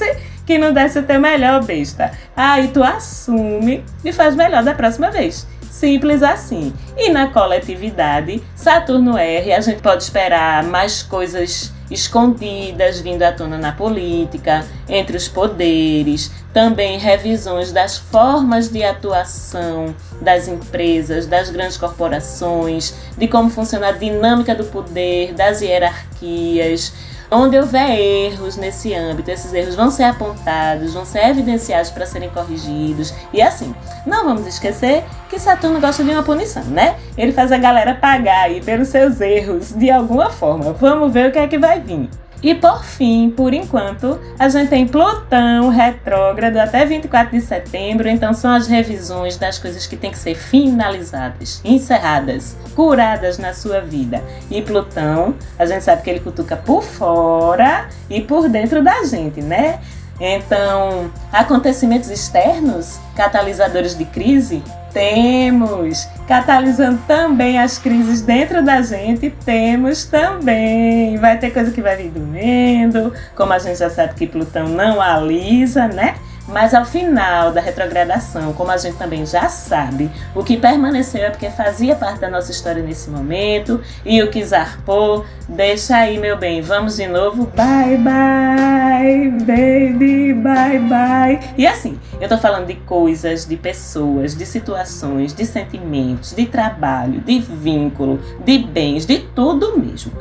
Que 0.50 0.58
não 0.58 0.72
desse 0.72 0.98
o 0.98 1.04
teu 1.04 1.20
melhor, 1.20 1.62
besta. 1.62 2.10
Aí 2.36 2.66
tu 2.74 2.82
assume 2.82 3.84
e 4.04 4.12
faz 4.12 4.34
melhor 4.34 4.64
da 4.64 4.74
próxima 4.74 5.08
vez. 5.08 5.46
Simples 5.70 6.24
assim. 6.24 6.74
E 6.96 7.08
na 7.08 7.28
coletividade, 7.28 8.42
Saturno 8.56 9.16
R, 9.16 9.52
a 9.52 9.60
gente 9.60 9.80
pode 9.80 10.02
esperar 10.02 10.64
mais 10.64 11.04
coisas 11.04 11.72
escondidas 11.88 12.98
vindo 12.98 13.22
à 13.22 13.30
tona 13.30 13.58
na 13.58 13.70
política, 13.70 14.66
entre 14.88 15.16
os 15.16 15.28
poderes, 15.28 16.32
também 16.52 16.98
revisões 16.98 17.70
das 17.70 17.98
formas 17.98 18.68
de 18.68 18.82
atuação 18.82 19.94
das 20.20 20.48
empresas, 20.48 21.26
das 21.26 21.48
grandes 21.48 21.76
corporações, 21.76 22.92
de 23.16 23.28
como 23.28 23.50
funciona 23.50 23.90
a 23.90 23.92
dinâmica 23.92 24.52
do 24.52 24.64
poder, 24.64 25.32
das 25.32 25.60
hierarquias 25.60 26.92
Onde 27.32 27.56
houver 27.56 27.96
erros 27.96 28.56
nesse 28.56 28.92
âmbito, 28.92 29.30
esses 29.30 29.52
erros 29.54 29.76
vão 29.76 29.88
ser 29.88 30.02
apontados, 30.02 30.94
vão 30.94 31.04
ser 31.04 31.28
evidenciados 31.28 31.90
para 31.90 32.04
serem 32.04 32.28
corrigidos. 32.28 33.14
E 33.32 33.40
assim, 33.40 33.72
não 34.04 34.24
vamos 34.24 34.48
esquecer 34.48 35.04
que 35.28 35.38
Saturno 35.38 35.80
gosta 35.80 36.02
de 36.02 36.10
uma 36.10 36.24
punição, 36.24 36.64
né? 36.64 36.96
Ele 37.16 37.32
faz 37.32 37.52
a 37.52 37.58
galera 37.58 37.94
pagar 37.94 38.46
aí 38.46 38.60
pelos 38.60 38.88
seus 38.88 39.20
erros 39.20 39.72
de 39.72 39.90
alguma 39.92 40.28
forma. 40.28 40.72
Vamos 40.72 41.12
ver 41.12 41.28
o 41.28 41.32
que 41.32 41.38
é 41.38 41.46
que 41.46 41.56
vai 41.56 41.78
vir. 41.78 42.10
E 42.42 42.54
por 42.54 42.84
fim, 42.84 43.30
por 43.30 43.52
enquanto, 43.52 44.18
a 44.38 44.48
gente 44.48 44.68
tem 44.68 44.86
Plutão 44.86 45.68
retrógrado 45.68 46.56
até 46.56 46.86
24 46.86 47.38
de 47.38 47.44
setembro, 47.44 48.08
então 48.08 48.32
são 48.32 48.50
as 48.52 48.66
revisões 48.66 49.36
das 49.36 49.58
coisas 49.58 49.86
que 49.86 49.96
têm 49.96 50.10
que 50.10 50.18
ser 50.18 50.34
finalizadas, 50.34 51.60
encerradas, 51.64 52.56
curadas 52.74 53.36
na 53.36 53.52
sua 53.52 53.80
vida. 53.80 54.22
E 54.50 54.62
Plutão, 54.62 55.34
a 55.58 55.66
gente 55.66 55.84
sabe 55.84 56.02
que 56.02 56.10
ele 56.10 56.20
cutuca 56.20 56.56
por 56.56 56.82
fora 56.82 57.88
e 58.08 58.20
por 58.20 58.48
dentro 58.48 58.82
da 58.82 59.04
gente, 59.04 59.42
né? 59.42 59.80
Então, 60.20 61.10
acontecimentos 61.32 62.10
externos, 62.10 63.00
catalisadores 63.16 63.96
de 63.96 64.04
crise, 64.04 64.62
temos. 64.92 66.06
Catalisando 66.28 67.00
também 67.06 67.58
as 67.58 67.78
crises 67.78 68.20
dentro 68.20 68.62
da 68.62 68.82
gente, 68.82 69.30
temos 69.44 70.04
também. 70.04 71.16
Vai 71.16 71.38
ter 71.38 71.50
coisa 71.50 71.70
que 71.70 71.80
vai 71.80 71.96
vir 71.96 72.10
doendo, 72.10 73.12
como 73.34 73.52
a 73.52 73.58
gente 73.58 73.78
já 73.78 73.88
sabe 73.88 74.14
que 74.14 74.26
Plutão 74.26 74.68
não 74.68 75.00
alisa, 75.00 75.88
né? 75.88 76.16
Mas 76.50 76.74
ao 76.74 76.84
final 76.84 77.52
da 77.52 77.60
retrogradação, 77.60 78.52
como 78.52 78.72
a 78.72 78.76
gente 78.76 78.96
também 78.96 79.24
já 79.24 79.48
sabe, 79.48 80.10
o 80.34 80.42
que 80.42 80.56
permaneceu 80.56 81.22
é 81.22 81.30
porque 81.30 81.48
fazia 81.48 81.94
parte 81.94 82.20
da 82.20 82.28
nossa 82.28 82.50
história 82.50 82.82
nesse 82.82 83.08
momento 83.08 83.80
e 84.04 84.20
o 84.20 84.30
que 84.30 84.42
zarpou, 84.44 85.24
deixa 85.48 85.96
aí, 85.96 86.18
meu 86.18 86.36
bem, 86.36 86.60
vamos 86.60 86.96
de 86.96 87.06
novo. 87.06 87.46
Bye, 87.54 87.96
bye, 87.98 89.30
baby, 89.44 90.34
bye, 90.34 90.78
bye. 90.80 91.40
E 91.56 91.66
assim, 91.66 92.00
eu 92.20 92.28
tô 92.28 92.36
falando 92.36 92.66
de 92.66 92.74
coisas, 92.74 93.46
de 93.46 93.56
pessoas, 93.56 94.36
de 94.36 94.44
situações, 94.44 95.32
de 95.32 95.46
sentimentos, 95.46 96.34
de 96.34 96.46
trabalho, 96.46 97.20
de 97.20 97.38
vínculo, 97.38 98.20
de 98.44 98.58
bens, 98.58 99.06
de 99.06 99.20
tudo 99.20 99.78
mesmo. 99.78 100.12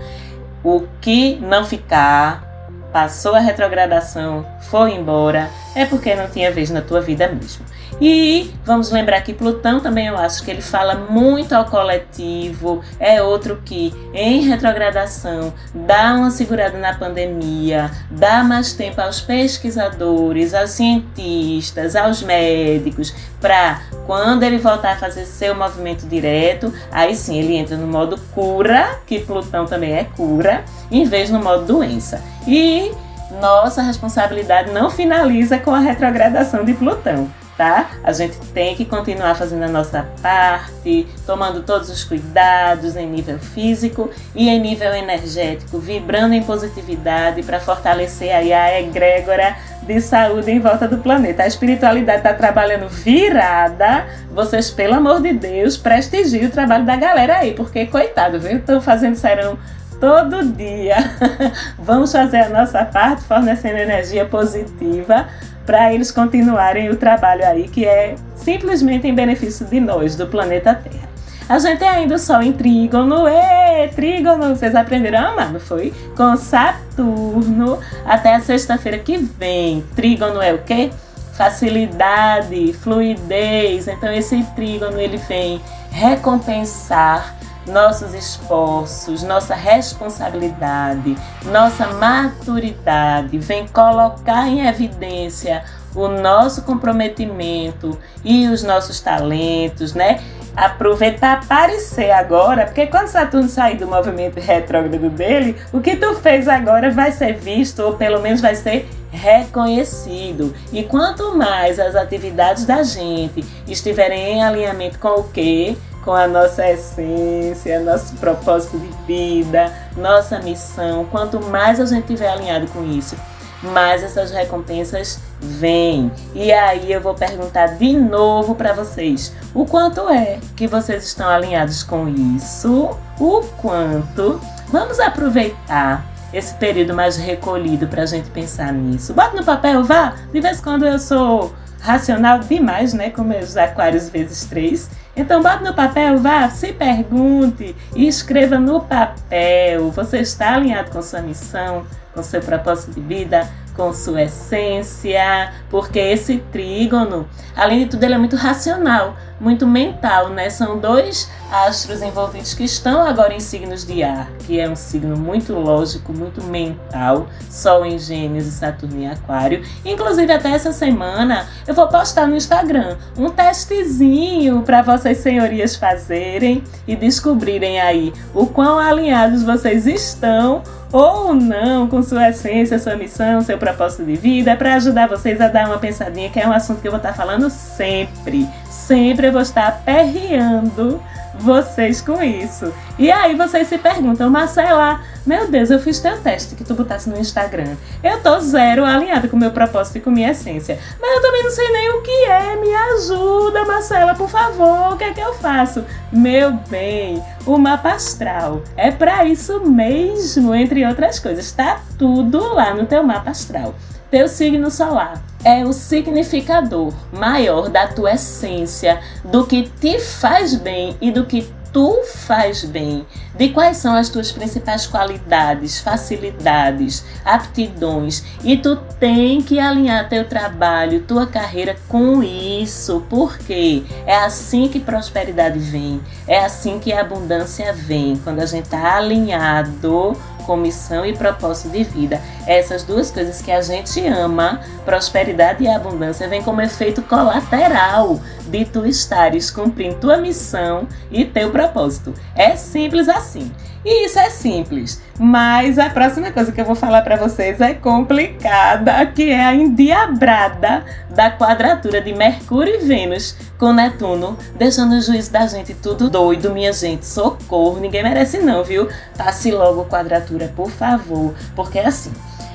O 0.63 0.83
que 1.01 1.38
não 1.38 1.65
ficar 1.65 2.48
passou 2.91 3.36
a 3.36 3.39
retrogradação, 3.39 4.46
foi 4.62 4.93
embora, 4.93 5.50
é 5.75 5.86
porque 5.86 6.15
não 6.15 6.27
tinha 6.27 6.51
vez 6.51 6.69
na 6.69 6.81
tua 6.81 7.01
vida 7.01 7.27
mesmo. 7.27 7.65
E 8.01 8.53
vamos 8.65 8.91
lembrar 8.91 9.22
que 9.22 9.34
Plutão 9.34 9.81
também 9.81 10.08
eu 10.08 10.17
acho 10.17 10.43
que 10.43 10.50
ele 10.50 10.62
fala 10.62 10.96
muito 10.96 11.53
ao 11.53 11.65
coletivo, 11.65 12.81
é 13.00 13.22
outro 13.22 13.62
que 13.65 13.93
em 14.13 14.41
retrogradação 14.41 15.53
dá 15.74 16.13
uma 16.15 16.31
segurada 16.31 16.77
na 16.77 16.93
pandemia, 16.93 17.91
dá 18.10 18.43
mais 18.43 18.72
tempo 18.72 19.01
aos 19.01 19.19
pesquisadores, 19.19 20.53
aos 20.53 20.72
cientistas, 20.72 21.96
aos 21.96 22.24
médicos, 22.24 23.13
para 23.41 23.81
quando 24.09 24.41
ele 24.41 24.57
voltar 24.57 24.93
a 24.93 24.95
fazer 24.95 25.23
seu 25.27 25.53
movimento 25.53 26.07
direto, 26.07 26.73
aí 26.91 27.15
sim 27.15 27.37
ele 27.37 27.55
entra 27.55 27.77
no 27.77 27.85
modo 27.85 28.19
cura, 28.33 28.99
que 29.05 29.19
Plutão 29.19 29.67
também 29.67 29.93
é 29.93 30.03
cura, 30.03 30.65
em 30.89 31.05
vez 31.05 31.29
no 31.29 31.37
modo 31.37 31.63
doença. 31.65 32.19
E 32.47 32.91
nossa 33.39 33.83
responsabilidade 33.83 34.71
não 34.71 34.89
finaliza 34.89 35.59
com 35.59 35.69
a 35.69 35.79
retrogradação 35.79 36.65
de 36.65 36.73
Plutão 36.73 37.29
tá? 37.59 37.89
A 38.05 38.13
gente 38.13 38.37
tem 38.53 38.73
que 38.73 38.85
continuar 38.85 39.35
fazendo 39.35 39.63
a 39.63 39.67
nossa 39.67 40.07
parte, 40.21 41.05
tomando 41.25 41.61
todos 41.61 41.89
os 41.89 42.05
cuidados 42.05 42.95
em 42.95 43.05
nível 43.05 43.37
físico 43.37 44.09
e 44.33 44.47
em 44.47 44.57
nível 44.61 44.95
energético, 44.95 45.77
vibrando 45.77 46.33
em 46.33 46.41
positividade 46.41 47.43
para 47.43 47.59
fortalecer 47.59 48.33
aí 48.33 48.53
a 48.53 48.79
egrégora 48.79 49.57
de 49.89 50.00
saúde 50.00 50.51
em 50.51 50.60
volta 50.60 50.88
do 50.88 51.00
planeta. 51.00 51.41
A 51.41 51.48
espiritualidade 51.48 52.19
está 52.19 52.31
trabalhando 52.31 52.88
virada. 52.88 54.05
Vocês, 54.31 54.69
pelo 54.69 54.93
amor 54.93 55.19
de 55.19 55.34
Deus, 55.34 55.77
prestigiem 55.77 56.46
o 56.46 56.51
trabalho 56.51 56.86
da 56.86 56.96
galera 56.96 57.38
aí, 57.38 57.53
porque 57.55 57.88
coitado, 57.88 58.39
viu? 58.39 58.58
Estão 58.58 58.79
fazendo 58.79 59.15
serão 59.15 59.58
todo 60.00 60.46
dia. 60.46 60.96
Vamos 61.79 62.12
fazer 62.12 62.38
a 62.38 62.50
nossa 62.50 62.86
parte, 62.86 63.24
fornecendo 63.24 63.79
energia 63.79 64.25
positiva 64.25 65.27
para 65.65 65.91
eles 65.91 66.12
continuarem 66.12 66.89
o 66.89 66.96
trabalho 66.96 67.46
aí 67.46 67.67
que 67.67 67.86
é 67.86 68.13
simplesmente 68.36 69.08
em 69.08 69.13
benefício 69.13 69.65
de 69.65 69.79
nós, 69.79 70.15
do 70.15 70.27
planeta 70.27 70.75
Terra. 70.75 71.08
A 71.49 71.57
gente 71.57 71.83
ainda 71.83 72.13
o 72.13 72.19
Sol 72.19 72.43
em 72.43 72.53
trígono, 72.53 73.27
e 73.27 73.87
trígono, 73.95 74.55
vocês 74.55 74.75
aprenderam 74.75 75.17
a 75.17 75.27
amar, 75.29 75.51
não 75.51 75.59
foi? 75.59 75.91
Com 76.15 76.37
Saturno 76.37 77.79
até 78.05 78.35
a 78.35 78.39
sexta-feira 78.39 78.99
que 78.99 79.17
vem. 79.17 79.83
Trígono 79.95 80.39
é 80.43 80.53
o 80.53 80.59
quê? 80.59 80.91
Facilidade, 81.33 82.71
fluidez. 82.73 83.87
Então 83.87 84.13
esse 84.13 84.43
trígono 84.55 84.99
ele 84.99 85.17
vem 85.17 85.59
recompensar 85.89 87.35
nossos 87.65 88.13
esforços, 88.13 89.23
nossa 89.23 89.55
responsabilidade, 89.55 91.17
nossa 91.45 91.87
maturidade, 91.87 93.37
vem 93.39 93.67
colocar 93.67 94.47
em 94.47 94.67
evidência 94.67 95.63
o 95.96 96.08
nosso 96.08 96.63
comprometimento 96.63 97.98
e 98.24 98.48
os 98.48 98.63
nossos 98.63 99.00
talentos, 99.00 99.93
né? 99.93 100.22
Aproveitar 100.55 101.34
aparecer 101.34 102.12
agora, 102.12 102.65
porque 102.65 102.88
quando 102.88 103.08
Saturno 103.08 103.48
sair 103.48 103.77
do 103.77 103.88
movimento 103.88 104.39
retrógrado 104.39 105.10
dele, 105.10 105.55
o 105.72 105.79
que 105.79 105.96
tu 105.96 106.15
fez 106.15 106.48
agora 106.48 106.91
vai 106.91 107.12
ser 107.12 107.34
visto, 107.34 107.79
ou 107.79 107.93
pelo 107.93 108.19
menos 108.19 108.41
vai 108.41 108.55
ser 108.55 108.89
reconhecido. 109.12 110.53
E 110.72 110.84
quanto 110.84 111.36
mais 111.36 111.79
as 111.79 111.96
atividades 111.96 112.65
da 112.65 112.84
gente 112.84 113.43
estiverem 113.67 114.34
em 114.34 114.43
alinhamento 114.43 115.00
com 115.00 115.19
o 115.19 115.24
que? 115.24 115.77
com 116.03 116.13
a 116.13 116.27
nossa 116.27 116.67
essência, 116.67 117.79
nosso 117.81 118.15
propósito 118.15 118.79
de 118.79 118.89
vida, 119.05 119.72
nossa 119.98 120.39
missão. 120.39 121.05
Quanto 121.05 121.39
mais 121.39 121.79
a 121.79 121.86
gente 121.86 122.03
estiver 122.03 122.29
alinhado 122.29 122.67
com 122.67 122.84
isso, 122.84 123.15
mais 123.62 124.01
essas 124.01 124.31
recompensas 124.31 125.19
vêm. 125.41 126.12
E 126.34 126.51
aí 126.51 126.91
eu 126.91 127.01
vou 127.01 127.13
perguntar 127.13 127.77
de 127.77 127.93
novo 127.93 128.55
para 128.55 128.74
vocês: 128.74 129.34
o 129.53 129.65
quanto 129.65 130.10
é 130.10 130.39
que 130.55 130.67
vocês 130.67 131.03
estão 131.03 131.27
alinhados 131.27 131.84
com 131.84 132.08
isso? 132.08 132.98
O 133.19 133.41
quanto? 133.58 134.39
Vamos 134.72 135.00
aproveitar 135.00 136.05
esse 136.31 136.53
período 136.55 136.93
mais 136.93 137.17
recolhido 137.17 137.88
para 137.88 138.03
a 138.03 138.05
gente 138.05 138.29
pensar 138.29 138.72
nisso. 138.72 139.13
Bota 139.13 139.36
no 139.36 139.43
papel, 139.43 139.84
vá! 139.84 140.13
De 140.31 140.39
vez 140.39 140.60
em 140.60 140.62
quando 140.62 140.86
eu 140.86 141.00
sou 141.00 141.53
racional 141.81 142.39
demais, 142.39 142.93
né? 142.93 143.10
Como 143.10 143.36
os 143.38 143.58
aquários 143.58 144.10
vezes 144.10 144.46
três. 144.46 144.89
Então, 145.15 145.41
bota 145.41 145.63
no 145.63 145.74
papel, 145.74 146.17
vá, 146.17 146.50
se 146.50 146.72
pergunte 146.72 147.75
e 147.96 148.08
escreva 148.08 148.58
no 148.60 148.81
papel. 148.81 149.91
Você 149.91 150.19
está 150.19 150.53
alinhado 150.53 150.91
com 150.91 151.01
sua 151.01 151.22
missão, 151.22 151.86
com 152.13 152.23
seu 152.23 152.41
propósito 152.41 152.93
de 152.93 153.01
vida, 153.01 153.49
com 153.75 153.93
sua 153.93 154.23
essência, 154.23 155.53
porque 155.69 155.99
esse 155.99 156.39
trígono, 156.51 157.27
além 157.55 157.79
de 157.79 157.91
tudo, 157.91 158.03
ele 158.03 158.15
é 158.15 158.17
muito 158.17 158.35
racional, 158.35 159.15
muito 159.39 159.65
mental, 159.65 160.29
né? 160.29 160.50
São 160.50 160.77
dois 160.77 161.29
astros 161.51 162.01
envolvidos 162.01 162.53
que 162.53 162.63
estão 162.63 163.01
agora 163.01 163.34
em 163.34 163.39
signos 163.39 163.86
de 163.86 164.03
ar, 164.03 164.29
que 164.46 164.60
é 164.60 164.69
um 164.69 164.75
signo 164.75 165.17
muito 165.17 165.53
lógico, 165.53 166.13
muito 166.13 166.43
mental, 166.43 167.27
Sol 167.50 167.86
em 167.86 167.98
Gêmeos 167.98 168.46
e 168.46 168.51
Saturno 168.51 169.01
em 169.01 169.08
Aquário. 169.08 169.63
Inclusive, 169.84 170.31
até 170.31 170.50
essa 170.50 170.72
semana 170.72 171.48
eu 171.67 171.74
vou 171.74 171.88
postar 171.88 172.27
no 172.27 172.36
Instagram 172.36 172.98
um 173.17 173.29
testezinho 173.29 174.62
para 174.62 174.81
vocês, 174.81 175.17
senhorias, 175.19 175.75
fazerem 175.75 176.63
e 176.88 176.96
descobrirem 176.96 177.79
aí 177.79 178.13
o 178.34 178.46
quão 178.46 178.77
alinhados 178.77 179.43
vocês 179.43 179.88
estão 179.88 180.62
ou 180.91 181.34
não 181.34 181.88
com 181.88 182.01
sua 182.01 182.29
essência, 182.29 182.79
sua 182.79 182.96
missão, 182.96 183.41
seu 183.41 183.58
propósito 183.58 184.03
de 184.03 184.15
vida, 184.15 184.55
para 184.55 184.75
ajudar 184.75 185.08
vocês 185.08 185.39
a 185.39 185.48
dar 185.48 185.67
uma 185.67 185.77
pensadinha, 185.77 186.29
que 186.29 186.39
é 186.39 186.48
um 186.48 186.51
assunto 186.51 186.81
que 186.81 186.88
eu 186.88 186.91
vou 186.91 186.98
estar 186.98 187.13
falando 187.13 187.50
sempre. 187.50 188.48
Sempre 188.69 189.27
eu 189.27 189.31
vou 189.31 189.41
estar 189.41 189.81
perreando 189.83 191.01
vocês 191.39 192.01
com 192.01 192.21
isso. 192.21 192.71
E 192.97 193.11
aí 193.11 193.33
vocês 193.33 193.67
se 193.67 193.77
perguntam, 193.77 194.29
Marcela, 194.29 195.01
meu 195.25 195.49
Deus, 195.49 195.69
eu 195.69 195.79
fiz 195.79 195.99
teu 195.99 196.17
teste 196.19 196.55
que 196.55 196.63
tu 196.63 196.73
botasse 196.73 197.09
no 197.09 197.17
Instagram. 197.17 197.75
Eu 198.03 198.21
tô 198.21 198.39
zero 198.39 198.83
alinhada 198.83 199.27
com 199.27 199.38
meu 199.38 199.51
propósito 199.51 199.97
e 199.97 200.01
com 200.01 200.11
minha 200.11 200.31
essência. 200.31 200.77
Mas 200.99 201.15
eu 201.15 201.21
também 201.21 201.43
não 201.43 201.51
sei 201.51 201.69
nem 201.69 201.89
o 201.91 202.01
que 202.01 202.25
é. 202.25 202.55
Me 202.57 202.75
ajuda, 202.75 203.65
Marcela, 203.65 204.15
por 204.15 204.29
favor. 204.29 204.93
O 204.93 204.97
que 204.97 205.03
é 205.05 205.13
que 205.13 205.21
eu 205.21 205.33
faço? 205.35 205.85
Meu 206.11 206.51
bem, 206.69 207.23
o 207.45 207.57
mapa 207.57 207.93
astral 207.93 208.61
é 208.75 208.91
para 208.91 209.25
isso 209.25 209.65
mesmo, 209.65 210.53
entre 210.53 210.85
outras 210.85 211.19
coisas. 211.19 211.51
Tá 211.51 211.81
tudo 211.97 212.53
lá 212.53 212.73
no 212.73 212.85
teu 212.85 213.03
mapa 213.03 213.31
astral. 213.31 213.75
Teu 214.11 214.27
signo 214.27 214.71
solar 214.71 215.28
é 215.43 215.63
o 215.65 215.74
significador 215.74 216.93
maior 217.12 217.69
da 217.69 217.88
tua 217.88 218.13
essência, 218.13 219.00
do 219.24 219.46
que 219.46 219.69
te 219.79 220.00
faz 220.00 220.55
bem 220.55 220.98
e 221.00 221.12
do 221.12 221.25
que 221.25 221.48
tu 221.72 222.01
faz 222.03 222.63
bem, 222.63 223.05
de 223.38 223.50
quais 223.50 223.77
são 223.77 223.96
as 223.96 224.10
tuas 224.10 224.31
principais 224.31 224.88
qualidades, 224.88 225.79
facilidades, 225.79 227.05
aptidões, 227.24 228.24
e 228.43 228.58
tu 228.58 228.75
tem 229.00 229.41
que 229.41 229.60
alinhar 229.60 230.10
teu 230.10 230.27
trabalho, 230.27 231.03
tua 231.03 231.27
carreira 231.27 231.75
com 231.88 232.24
isso, 232.24 233.05
porque 233.10 233.84
é 234.05 234.15
assim 234.15 234.67
que 234.67 234.79
prosperidade 234.79 235.60
vem, 235.60 236.01
é 236.27 236.43
assim 236.43 236.79
que 236.79 236.91
a 236.91 237.01
abundância 237.01 237.72
vem, 237.72 238.15
quando 238.24 238.39
a 238.39 238.46
gente 238.46 238.65
está 238.65 238.98
alinhado 238.98 240.17
com 240.49 240.57
missão 240.57 241.05
e 241.05 241.15
propósito 241.15 241.69
de 241.69 241.83
vida. 241.83 242.19
Essas 242.47 242.81
duas 242.81 243.11
coisas 243.11 243.39
que 243.39 243.51
a 243.51 243.61
gente 243.61 244.03
ama, 244.07 244.61
prosperidade 244.83 245.63
e 245.63 245.67
abundância, 245.67 246.27
vem 246.27 246.41
como 246.41 246.59
efeito 246.59 247.03
colateral 247.03 248.19
de 248.47 248.65
tu 248.65 248.83
estares 248.83 249.51
cumprindo 249.51 249.99
tua 249.99 250.17
missão 250.17 250.87
e 251.11 251.23
teu 251.23 251.51
propósito. 251.51 252.15
É 252.33 252.55
simples 252.55 253.07
assim. 253.07 253.51
E 253.85 254.07
isso 254.07 254.17
é 254.17 254.31
simples. 254.31 255.03
Mas 255.19 255.77
a 255.77 255.89
próxima 255.89 256.31
coisa 256.31 256.49
que 256.49 256.61
eu 256.61 256.65
vou 256.65 256.75
falar 256.75 257.01
para 257.01 257.17
vocês 257.17 257.59
é 257.59 257.73
complicada, 257.73 259.05
que 259.07 259.29
é 259.29 259.43
a 259.43 259.53
endiabrada 259.53 260.85
da 261.09 261.29
quadratura 261.29 261.99
de 261.99 262.13
Mercúrio 262.13 262.75
e 262.75 262.85
Vênus 262.85 263.35
com 263.57 263.73
Netuno, 263.73 264.38
deixando 264.55 264.93
o 264.93 265.01
juízo 265.01 265.29
da 265.29 265.45
gente 265.45 265.73
tudo 265.73 266.09
doido, 266.09 266.53
minha 266.53 266.71
gente. 266.71 267.05
Socorro, 267.05 267.81
ninguém 267.81 268.01
merece 268.01 268.38
não, 268.38 268.63
viu? 268.63 268.88
Passe 269.17 269.51
logo 269.51 269.83
quadratura, 269.83 270.53
por 270.55 270.71
favor, 270.71 271.35
porque 271.53 271.79
é 271.79 271.88
assim. 271.88 272.13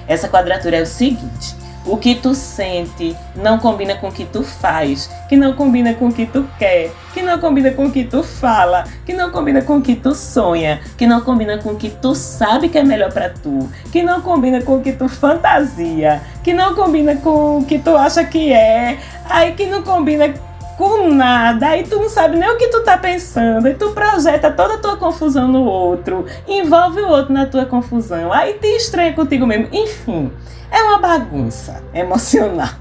Essa 0.08 0.26
quadratura 0.26 0.78
é 0.78 0.82
o 0.82 0.86
seguinte: 0.86 1.54
o 1.86 1.96
que 1.96 2.14
tu 2.14 2.34
sente 2.34 3.14
não 3.36 3.58
combina 3.58 3.94
com 3.94 4.08
o 4.08 4.12
que 4.12 4.24
tu 4.24 4.42
faz, 4.42 5.10
que 5.28 5.36
não 5.36 5.52
combina 5.52 5.94
com 5.94 6.08
o 6.08 6.12
que 6.12 6.26
tu 6.26 6.46
quer, 6.58 6.90
que 7.12 7.22
não 7.22 7.38
combina 7.38 7.70
com 7.72 7.86
o 7.86 7.90
que 7.90 8.04
tu 8.04 8.22
fala, 8.22 8.84
que 9.04 9.12
não 9.12 9.30
combina 9.30 9.62
com 9.62 9.76
o 9.76 9.82
que 9.82 9.94
tu 9.94 10.14
sonha, 10.14 10.80
que 10.96 11.06
não 11.06 11.20
combina 11.20 11.58
com 11.58 11.70
o 11.70 11.76
que 11.76 11.90
tu 11.90 12.14
sabe 12.14 12.68
que 12.68 12.78
é 12.78 12.82
melhor 12.82 13.12
para 13.12 13.28
tu, 13.28 13.68
que 13.92 14.02
não 14.02 14.20
combina 14.20 14.62
com 14.62 14.76
o 14.76 14.80
que 14.80 14.92
tu 14.92 15.08
fantasia, 15.08 16.22
que 16.42 16.54
não 16.54 16.74
combina 16.74 17.16
com 17.16 17.58
o 17.58 17.64
que 17.64 17.78
tu 17.78 17.96
acha 17.96 18.24
que 18.24 18.52
é, 18.52 18.98
aí 19.28 19.52
que 19.52 19.66
não 19.66 19.82
combina 19.82 20.32
com 20.76 21.08
nada, 21.08 21.68
aí 21.68 21.84
tu 21.84 21.96
não 21.96 22.08
sabe 22.08 22.36
nem 22.36 22.50
o 22.50 22.56
que 22.56 22.68
tu 22.68 22.82
tá 22.82 22.96
pensando, 22.96 23.68
e 23.68 23.74
tu 23.74 23.90
projeta 23.90 24.50
toda 24.50 24.74
a 24.74 24.78
tua 24.78 24.96
confusão 24.96 25.46
no 25.46 25.64
outro, 25.64 26.26
envolve 26.48 27.00
o 27.00 27.08
outro 27.08 27.32
na 27.32 27.46
tua 27.46 27.64
confusão, 27.64 28.32
aí 28.32 28.54
te 28.54 28.66
estranha 28.68 29.12
contigo 29.12 29.46
mesmo, 29.46 29.68
enfim. 29.72 30.32
É 30.70 30.82
uma 30.82 30.98
bagunça 30.98 31.82
emocional 31.94 32.74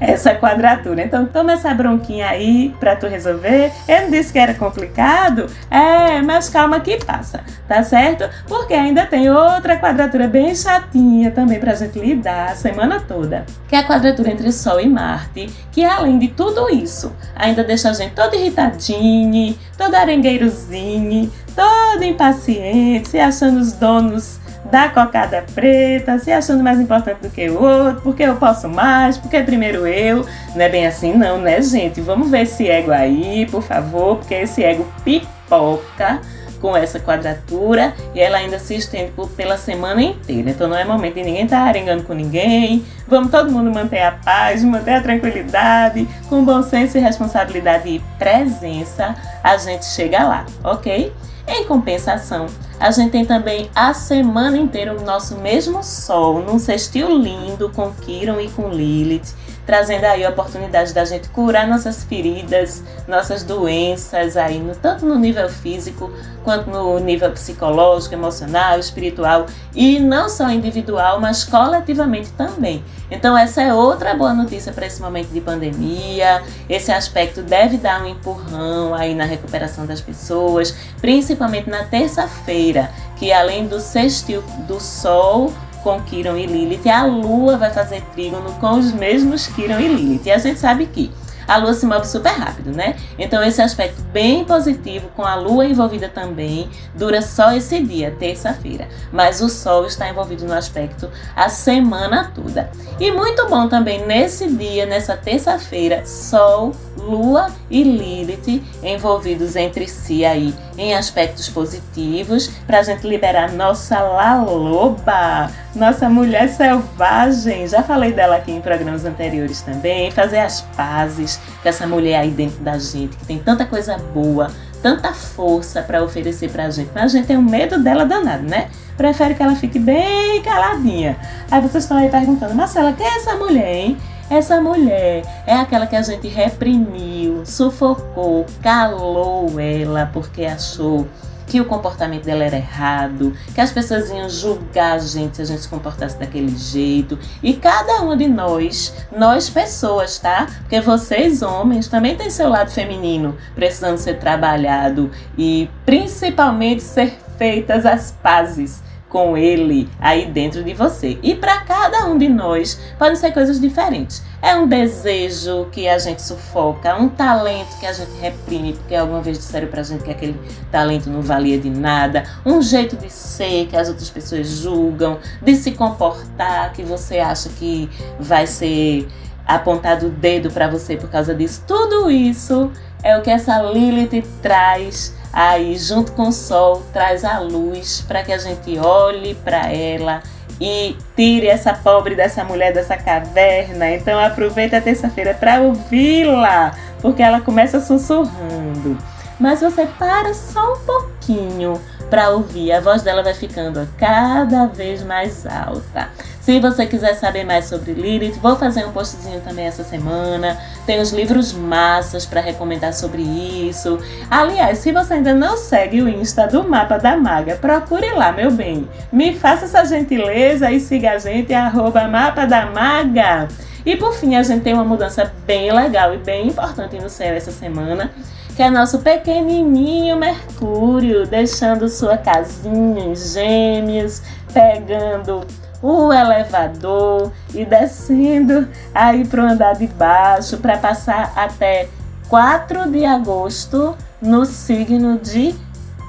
essa 0.00 0.34
quadratura. 0.34 1.02
Então 1.02 1.26
toma 1.26 1.52
essa 1.52 1.72
bronquinha 1.74 2.28
aí 2.28 2.74
pra 2.80 2.96
tu 2.96 3.06
resolver. 3.06 3.72
Eu 3.88 4.02
não 4.02 4.10
disse 4.10 4.32
que 4.32 4.38
era 4.38 4.54
complicado? 4.54 5.46
É, 5.70 6.22
mas 6.22 6.48
calma 6.48 6.80
que 6.80 7.04
passa, 7.04 7.44
tá 7.68 7.82
certo? 7.82 8.28
Porque 8.46 8.74
ainda 8.74 9.06
tem 9.06 9.30
outra 9.30 9.78
quadratura 9.78 10.28
bem 10.28 10.54
chatinha 10.54 11.30
também 11.30 11.58
pra 11.58 11.74
gente 11.74 11.98
lidar 11.98 12.52
a 12.52 12.54
semana 12.54 13.00
toda. 13.00 13.44
Que 13.68 13.76
é 13.76 13.78
a 13.78 13.86
quadratura 13.86 14.30
entre 14.30 14.52
Sol 14.52 14.80
e 14.80 14.88
Marte, 14.88 15.46
que 15.72 15.84
além 15.84 16.18
de 16.18 16.28
tudo 16.28 16.70
isso, 16.70 17.14
ainda 17.34 17.64
deixa 17.64 17.90
a 17.90 17.92
gente 17.92 18.14
todo 18.14 18.34
irritadinho, 18.34 19.56
todo 19.76 19.94
arengueirozinho, 19.94 21.30
todo 21.54 22.02
impaciente, 22.02 23.08
se 23.08 23.18
achando 23.18 23.58
os 23.58 23.72
donos 23.72 24.40
da 24.70 24.88
cocada 24.88 25.44
preta, 25.54 26.18
se 26.18 26.30
achando 26.30 26.62
mais 26.62 26.80
importante 26.80 27.20
do 27.22 27.30
que 27.30 27.48
o 27.48 27.62
outro, 27.62 28.02
porque 28.02 28.22
eu 28.22 28.36
posso 28.36 28.68
mais, 28.68 29.18
porque 29.18 29.42
primeiro 29.42 29.86
eu. 29.86 30.26
Não 30.54 30.62
é 30.62 30.68
bem 30.68 30.86
assim, 30.86 31.12
não, 31.12 31.38
né, 31.38 31.60
gente? 31.62 32.00
Vamos 32.00 32.30
ver 32.30 32.42
esse 32.42 32.68
ego 32.68 32.90
aí, 32.90 33.46
por 33.50 33.62
favor, 33.62 34.16
porque 34.16 34.34
esse 34.34 34.62
ego 34.62 34.86
pipoca 35.04 36.20
com 36.60 36.76
essa 36.76 36.98
quadratura 36.98 37.94
e 38.14 38.20
ela 38.20 38.38
ainda 38.38 38.58
se 38.58 38.74
estende 38.74 39.12
por, 39.12 39.28
pela 39.30 39.56
semana 39.56 40.02
inteira. 40.02 40.50
Então 40.50 40.68
não 40.68 40.76
é 40.76 40.84
momento 40.84 41.14
de 41.14 41.22
ninguém 41.22 41.44
estar 41.44 41.58
tá 41.58 41.64
arengando 41.64 42.02
com 42.04 42.12
ninguém. 42.12 42.84
Vamos 43.06 43.30
todo 43.30 43.50
mundo 43.50 43.70
manter 43.72 44.02
a 44.02 44.12
paz, 44.12 44.64
manter 44.64 44.94
a 44.94 45.00
tranquilidade, 45.00 46.08
com 46.28 46.44
bom 46.44 46.62
senso 46.62 46.98
e 46.98 47.00
responsabilidade 47.00 47.88
e 47.88 48.00
presença, 48.18 49.14
a 49.42 49.56
gente 49.56 49.84
chega 49.84 50.24
lá, 50.24 50.46
ok? 50.64 51.12
Em 51.48 51.64
compensação, 51.64 52.46
a 52.80 52.90
gente 52.90 53.12
tem 53.12 53.24
também 53.24 53.70
a 53.74 53.94
semana 53.94 54.58
inteira 54.58 54.96
o 54.96 55.04
nosso 55.04 55.36
mesmo 55.36 55.82
Sol, 55.82 56.42
num 56.42 56.58
sextil 56.58 57.08
lindo 57.08 57.70
com 57.70 57.92
Kiron 57.92 58.40
e 58.40 58.48
com 58.50 58.68
Lilith, 58.68 59.32
trazendo 59.66 60.04
aí 60.04 60.24
a 60.24 60.30
oportunidade 60.30 60.94
da 60.94 61.04
gente 61.04 61.28
curar 61.28 61.66
nossas 61.66 62.04
feridas, 62.04 62.82
nossas 63.08 63.42
doenças 63.42 64.36
aí, 64.36 64.60
no, 64.60 64.74
tanto 64.76 65.04
no 65.04 65.18
nível 65.18 65.48
físico 65.48 66.10
quanto 66.44 66.70
no 66.70 67.00
nível 67.00 67.32
psicológico, 67.32 68.14
emocional, 68.14 68.78
espiritual 68.78 69.46
e 69.74 69.98
não 69.98 70.28
só 70.28 70.48
individual, 70.48 71.20
mas 71.20 71.42
coletivamente 71.42 72.30
também. 72.30 72.84
Então 73.10 73.36
essa 73.36 73.60
é 73.62 73.74
outra 73.74 74.14
boa 74.14 74.32
notícia 74.32 74.72
para 74.72 74.86
esse 74.86 75.02
momento 75.02 75.28
de 75.30 75.40
pandemia. 75.40 76.42
Esse 76.68 76.92
aspecto 76.92 77.42
deve 77.42 77.76
dar 77.76 78.02
um 78.02 78.06
empurrão 78.06 78.94
aí 78.94 79.14
na 79.14 79.24
recuperação 79.24 79.84
das 79.86 80.00
pessoas, 80.00 80.74
principalmente 81.00 81.68
na 81.68 81.82
terça-feira, 81.82 82.90
que 83.16 83.32
além 83.32 83.66
do 83.66 83.80
sextil 83.80 84.42
do 84.68 84.78
sol 84.80 85.52
com 85.86 86.02
Kiron 86.02 86.36
e 86.36 86.46
Lilith, 86.46 86.88
a 86.88 87.04
Lua 87.04 87.56
vai 87.56 87.70
fazer 87.70 88.02
trígono 88.12 88.50
com 88.54 88.72
os 88.72 88.92
mesmos 88.92 89.46
Kiron 89.46 89.78
e 89.78 89.86
Lilith. 89.86 90.26
E 90.26 90.32
a 90.32 90.38
gente 90.38 90.58
sabe 90.58 90.86
que 90.86 91.12
a 91.46 91.58
Lua 91.58 91.74
se 91.74 91.86
move 91.86 92.04
super 92.08 92.32
rápido, 92.32 92.72
né? 92.72 92.96
Então 93.16 93.40
esse 93.40 93.62
aspecto 93.62 94.02
bem 94.12 94.44
positivo 94.44 95.08
com 95.14 95.22
a 95.22 95.36
Lua 95.36 95.64
envolvida 95.64 96.08
também 96.08 96.68
dura 96.92 97.22
só 97.22 97.52
esse 97.52 97.80
dia, 97.80 98.10
terça-feira. 98.18 98.88
Mas 99.12 99.40
o 99.40 99.48
Sol 99.48 99.86
está 99.86 100.08
envolvido 100.08 100.44
no 100.44 100.54
aspecto 100.54 101.08
a 101.36 101.48
semana 101.48 102.32
toda. 102.34 102.68
E 102.98 103.12
muito 103.12 103.48
bom 103.48 103.68
também 103.68 104.04
nesse 104.04 104.48
dia, 104.48 104.86
nessa 104.86 105.16
terça-feira, 105.16 106.04
Sol, 106.04 106.72
Lua 106.96 107.46
e 107.70 107.84
Lilith 107.84 108.60
envolvidos 108.82 109.54
entre 109.54 109.86
si 109.86 110.24
aí 110.24 110.52
em 110.76 110.94
aspectos 110.94 111.48
positivos 111.48 112.48
para 112.66 112.80
a 112.80 112.82
gente 112.82 113.06
liberar 113.06 113.52
nossa 113.52 114.00
Laloba, 114.00 115.48
nossa 115.76 116.08
mulher 116.08 116.48
selvagem. 116.48 117.66
Já 117.68 117.82
falei 117.82 118.12
dela 118.12 118.36
aqui 118.36 118.50
em 118.50 118.60
programas 118.60 119.04
anteriores 119.04 119.60
também. 119.60 120.10
Fazer 120.10 120.38
as 120.38 120.60
pazes 120.60 121.40
com 121.62 121.68
essa 121.68 121.86
mulher 121.86 122.20
aí 122.20 122.30
dentro 122.30 122.58
da 122.62 122.78
gente 122.78 123.16
que 123.16 123.26
tem 123.26 123.38
tanta 123.38 123.64
coisa 123.64 123.96
boa, 123.96 124.50
tanta 124.82 125.12
força 125.12 125.82
para 125.82 126.02
oferecer 126.02 126.50
para 126.50 126.64
a 126.64 126.70
gente. 126.70 126.90
Mas 126.94 127.04
a 127.04 127.08
gente 127.08 127.26
tem 127.26 127.36
um 127.36 127.42
medo 127.42 127.78
dela 127.78 128.04
danado, 128.04 128.44
né? 128.44 128.68
Prefere 128.96 129.34
que 129.34 129.42
ela 129.42 129.54
fique 129.54 129.78
bem 129.78 130.42
caladinha. 130.42 131.16
Aí 131.50 131.60
vocês 131.60 131.84
estão 131.84 131.98
aí 131.98 132.08
perguntando, 132.08 132.54
Marcela, 132.54 132.92
quem 132.92 133.06
é 133.06 133.16
essa 133.16 133.36
mulher, 133.36 133.74
hein? 133.74 133.96
Essa 134.28 134.60
mulher 134.60 135.22
é 135.46 135.54
aquela 135.54 135.86
que 135.86 135.94
a 135.94 136.02
gente 136.02 136.26
reprimiu, 136.26 137.46
sufocou, 137.46 138.44
calou 138.60 139.60
ela 139.60 140.10
porque 140.12 140.44
achou 140.44 141.06
que 141.46 141.60
o 141.60 141.64
comportamento 141.64 142.24
dela 142.24 142.44
era 142.44 142.56
errado, 142.56 143.32
que 143.54 143.60
as 143.60 143.72
pessoas 143.72 144.10
iam 144.10 144.28
julgar 144.28 144.94
a 144.94 144.98
gente 144.98 145.36
se 145.36 145.42
a 145.42 145.44
gente 145.44 145.62
se 145.62 145.68
comportasse 145.68 146.18
daquele 146.18 146.56
jeito. 146.56 147.18
E 147.42 147.54
cada 147.54 148.02
um 148.02 148.16
de 148.16 148.26
nós, 148.26 148.94
nós 149.16 149.48
pessoas, 149.48 150.18
tá? 150.18 150.46
Porque 150.60 150.80
vocês, 150.80 151.42
homens, 151.42 151.88
também 151.88 152.16
têm 152.16 152.30
seu 152.30 152.48
lado 152.48 152.70
feminino 152.70 153.36
precisando 153.54 153.98
ser 153.98 154.18
trabalhado 154.18 155.10
e 155.38 155.70
principalmente 155.84 156.82
ser 156.82 157.16
feitas 157.38 157.86
as 157.86 158.10
pazes 158.10 158.85
com 159.08 159.36
ele 159.36 159.88
aí 160.00 160.26
dentro 160.26 160.62
de 160.64 160.74
você. 160.74 161.18
E 161.22 161.34
para 161.34 161.60
cada 161.60 162.06
um 162.06 162.18
de 162.18 162.28
nós 162.28 162.80
podem 162.98 163.16
ser 163.16 163.32
coisas 163.32 163.60
diferentes. 163.60 164.22
É 164.42 164.54
um 164.54 164.66
desejo 164.66 165.66
que 165.72 165.88
a 165.88 165.98
gente 165.98 166.22
sufoca, 166.22 166.96
um 166.96 167.08
talento 167.08 167.78
que 167.78 167.86
a 167.86 167.92
gente 167.92 168.12
reprime, 168.20 168.72
porque 168.74 168.94
alguma 168.94 169.20
vez 169.20 169.38
disseram 169.38 169.68
pra 169.68 169.82
gente 169.82 170.04
que 170.04 170.10
aquele 170.10 170.38
talento 170.70 171.08
não 171.08 171.22
valia 171.22 171.58
de 171.58 171.70
nada, 171.70 172.24
um 172.44 172.60
jeito 172.60 172.96
de 172.96 173.10
ser 173.10 173.66
que 173.66 173.76
as 173.76 173.88
outras 173.88 174.10
pessoas 174.10 174.46
julgam, 174.48 175.18
de 175.42 175.56
se 175.56 175.72
comportar 175.72 176.72
que 176.72 176.82
você 176.82 177.18
acha 177.18 177.48
que 177.48 177.88
vai 178.18 178.46
ser 178.46 179.08
apontado 179.46 180.06
o 180.06 180.10
dedo 180.10 180.50
para 180.50 180.68
você 180.68 180.96
por 180.96 181.08
causa 181.08 181.34
disso. 181.34 181.62
Tudo 181.66 182.10
isso 182.10 182.70
é 183.02 183.16
o 183.16 183.22
que 183.22 183.30
essa 183.30 183.60
Lilith 183.62 184.24
traz 184.42 185.14
aí 185.32 185.76
junto 185.76 186.12
com 186.12 186.28
o 186.28 186.32
sol, 186.32 186.82
traz 186.92 187.24
a 187.24 187.38
luz 187.38 188.04
para 188.08 188.22
que 188.22 188.32
a 188.32 188.38
gente 188.38 188.78
olhe 188.78 189.34
para 189.34 189.70
ela 189.70 190.22
e 190.60 190.96
tire 191.14 191.46
essa 191.46 191.74
pobre 191.74 192.14
dessa 192.14 192.42
mulher 192.44 192.72
dessa 192.72 192.96
caverna. 192.96 193.90
Então 193.90 194.18
aproveita 194.18 194.78
a 194.78 194.80
terça-feira 194.80 195.34
para 195.34 195.60
ouvi-la, 195.60 196.72
porque 197.00 197.22
ela 197.22 197.40
começa 197.40 197.80
sussurrando. 197.80 198.96
Mas 199.38 199.60
você 199.60 199.86
para 199.86 200.32
só 200.32 200.72
um 200.72 200.78
pouquinho 200.78 201.80
para 202.08 202.30
ouvir, 202.30 202.72
a 202.72 202.80
voz 202.80 203.02
dela 203.02 203.22
vai 203.22 203.34
ficando 203.34 203.86
cada 203.98 204.66
vez 204.66 205.02
mais 205.02 205.46
alta. 205.46 206.08
Se 206.46 206.60
você 206.60 206.86
quiser 206.86 207.14
saber 207.14 207.42
mais 207.42 207.64
sobre 207.64 207.92
Lilith, 207.92 208.38
vou 208.40 208.54
fazer 208.54 208.86
um 208.86 208.92
postzinho 208.92 209.40
também 209.40 209.66
essa 209.66 209.82
semana. 209.82 210.56
Tem 210.86 211.00
os 211.00 211.10
livros 211.10 211.52
massas 211.52 212.24
para 212.24 212.40
recomendar 212.40 212.94
sobre 212.94 213.20
isso. 213.20 213.98
Aliás, 214.30 214.78
se 214.78 214.92
você 214.92 215.14
ainda 215.14 215.34
não 215.34 215.56
segue 215.56 216.00
o 216.00 216.08
Insta 216.08 216.46
do 216.46 216.62
Mapa 216.62 216.98
da 216.98 217.16
Maga, 217.16 217.56
procure 217.56 218.12
lá, 218.12 218.30
meu 218.30 218.52
bem. 218.52 218.88
Me 219.10 219.34
faça 219.34 219.64
essa 219.64 219.84
gentileza 219.84 220.70
e 220.70 220.78
siga 220.78 221.14
a 221.14 221.18
gente, 221.18 221.52
arroba 221.52 222.06
Mapa 222.06 222.46
da 222.46 222.64
Maga. 222.66 223.48
E 223.84 223.96
por 223.96 224.14
fim, 224.14 224.36
a 224.36 224.42
gente 224.44 224.62
tem 224.62 224.72
uma 224.72 224.84
mudança 224.84 225.32
bem 225.44 225.72
legal 225.72 226.14
e 226.14 226.18
bem 226.18 226.46
importante 226.46 226.96
no 227.00 227.10
céu 227.10 227.34
essa 227.34 227.50
semana 227.50 228.12
que 228.54 228.62
é 228.62 228.70
nosso 228.70 229.00
pequenininho 229.00 230.16
Mercúrio, 230.16 231.26
deixando 231.26 231.88
sua 231.88 232.16
casinha 232.16 233.04
em 233.04 233.14
gêmeos, 233.14 234.22
pegando 234.54 235.44
o 235.82 236.12
elevador 236.12 237.32
e 237.54 237.64
descendo 237.64 238.68
aí 238.94 239.24
para 239.24 239.42
o 239.42 239.46
andar 239.46 239.74
de 239.74 239.86
baixo 239.86 240.58
para 240.58 240.78
passar 240.78 241.32
até 241.36 241.88
4 242.28 242.90
de 242.90 243.04
agosto 243.04 243.96
no 244.20 244.44
signo 244.44 245.18
de 245.18 245.54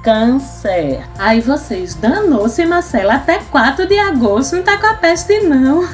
Câncer. 0.04 1.04
Aí 1.20 1.42
vocês, 1.42 1.94
danou-se, 1.96 2.66
Marcela, 2.66 3.16
até 3.16 3.40
4 3.40 3.88
de 3.88 4.00
agosto 4.00 4.56
não 4.56 4.64
tá 4.64 4.78
com 4.78 4.88
a 4.88 4.94
peste, 4.94 5.42
não 5.42 5.88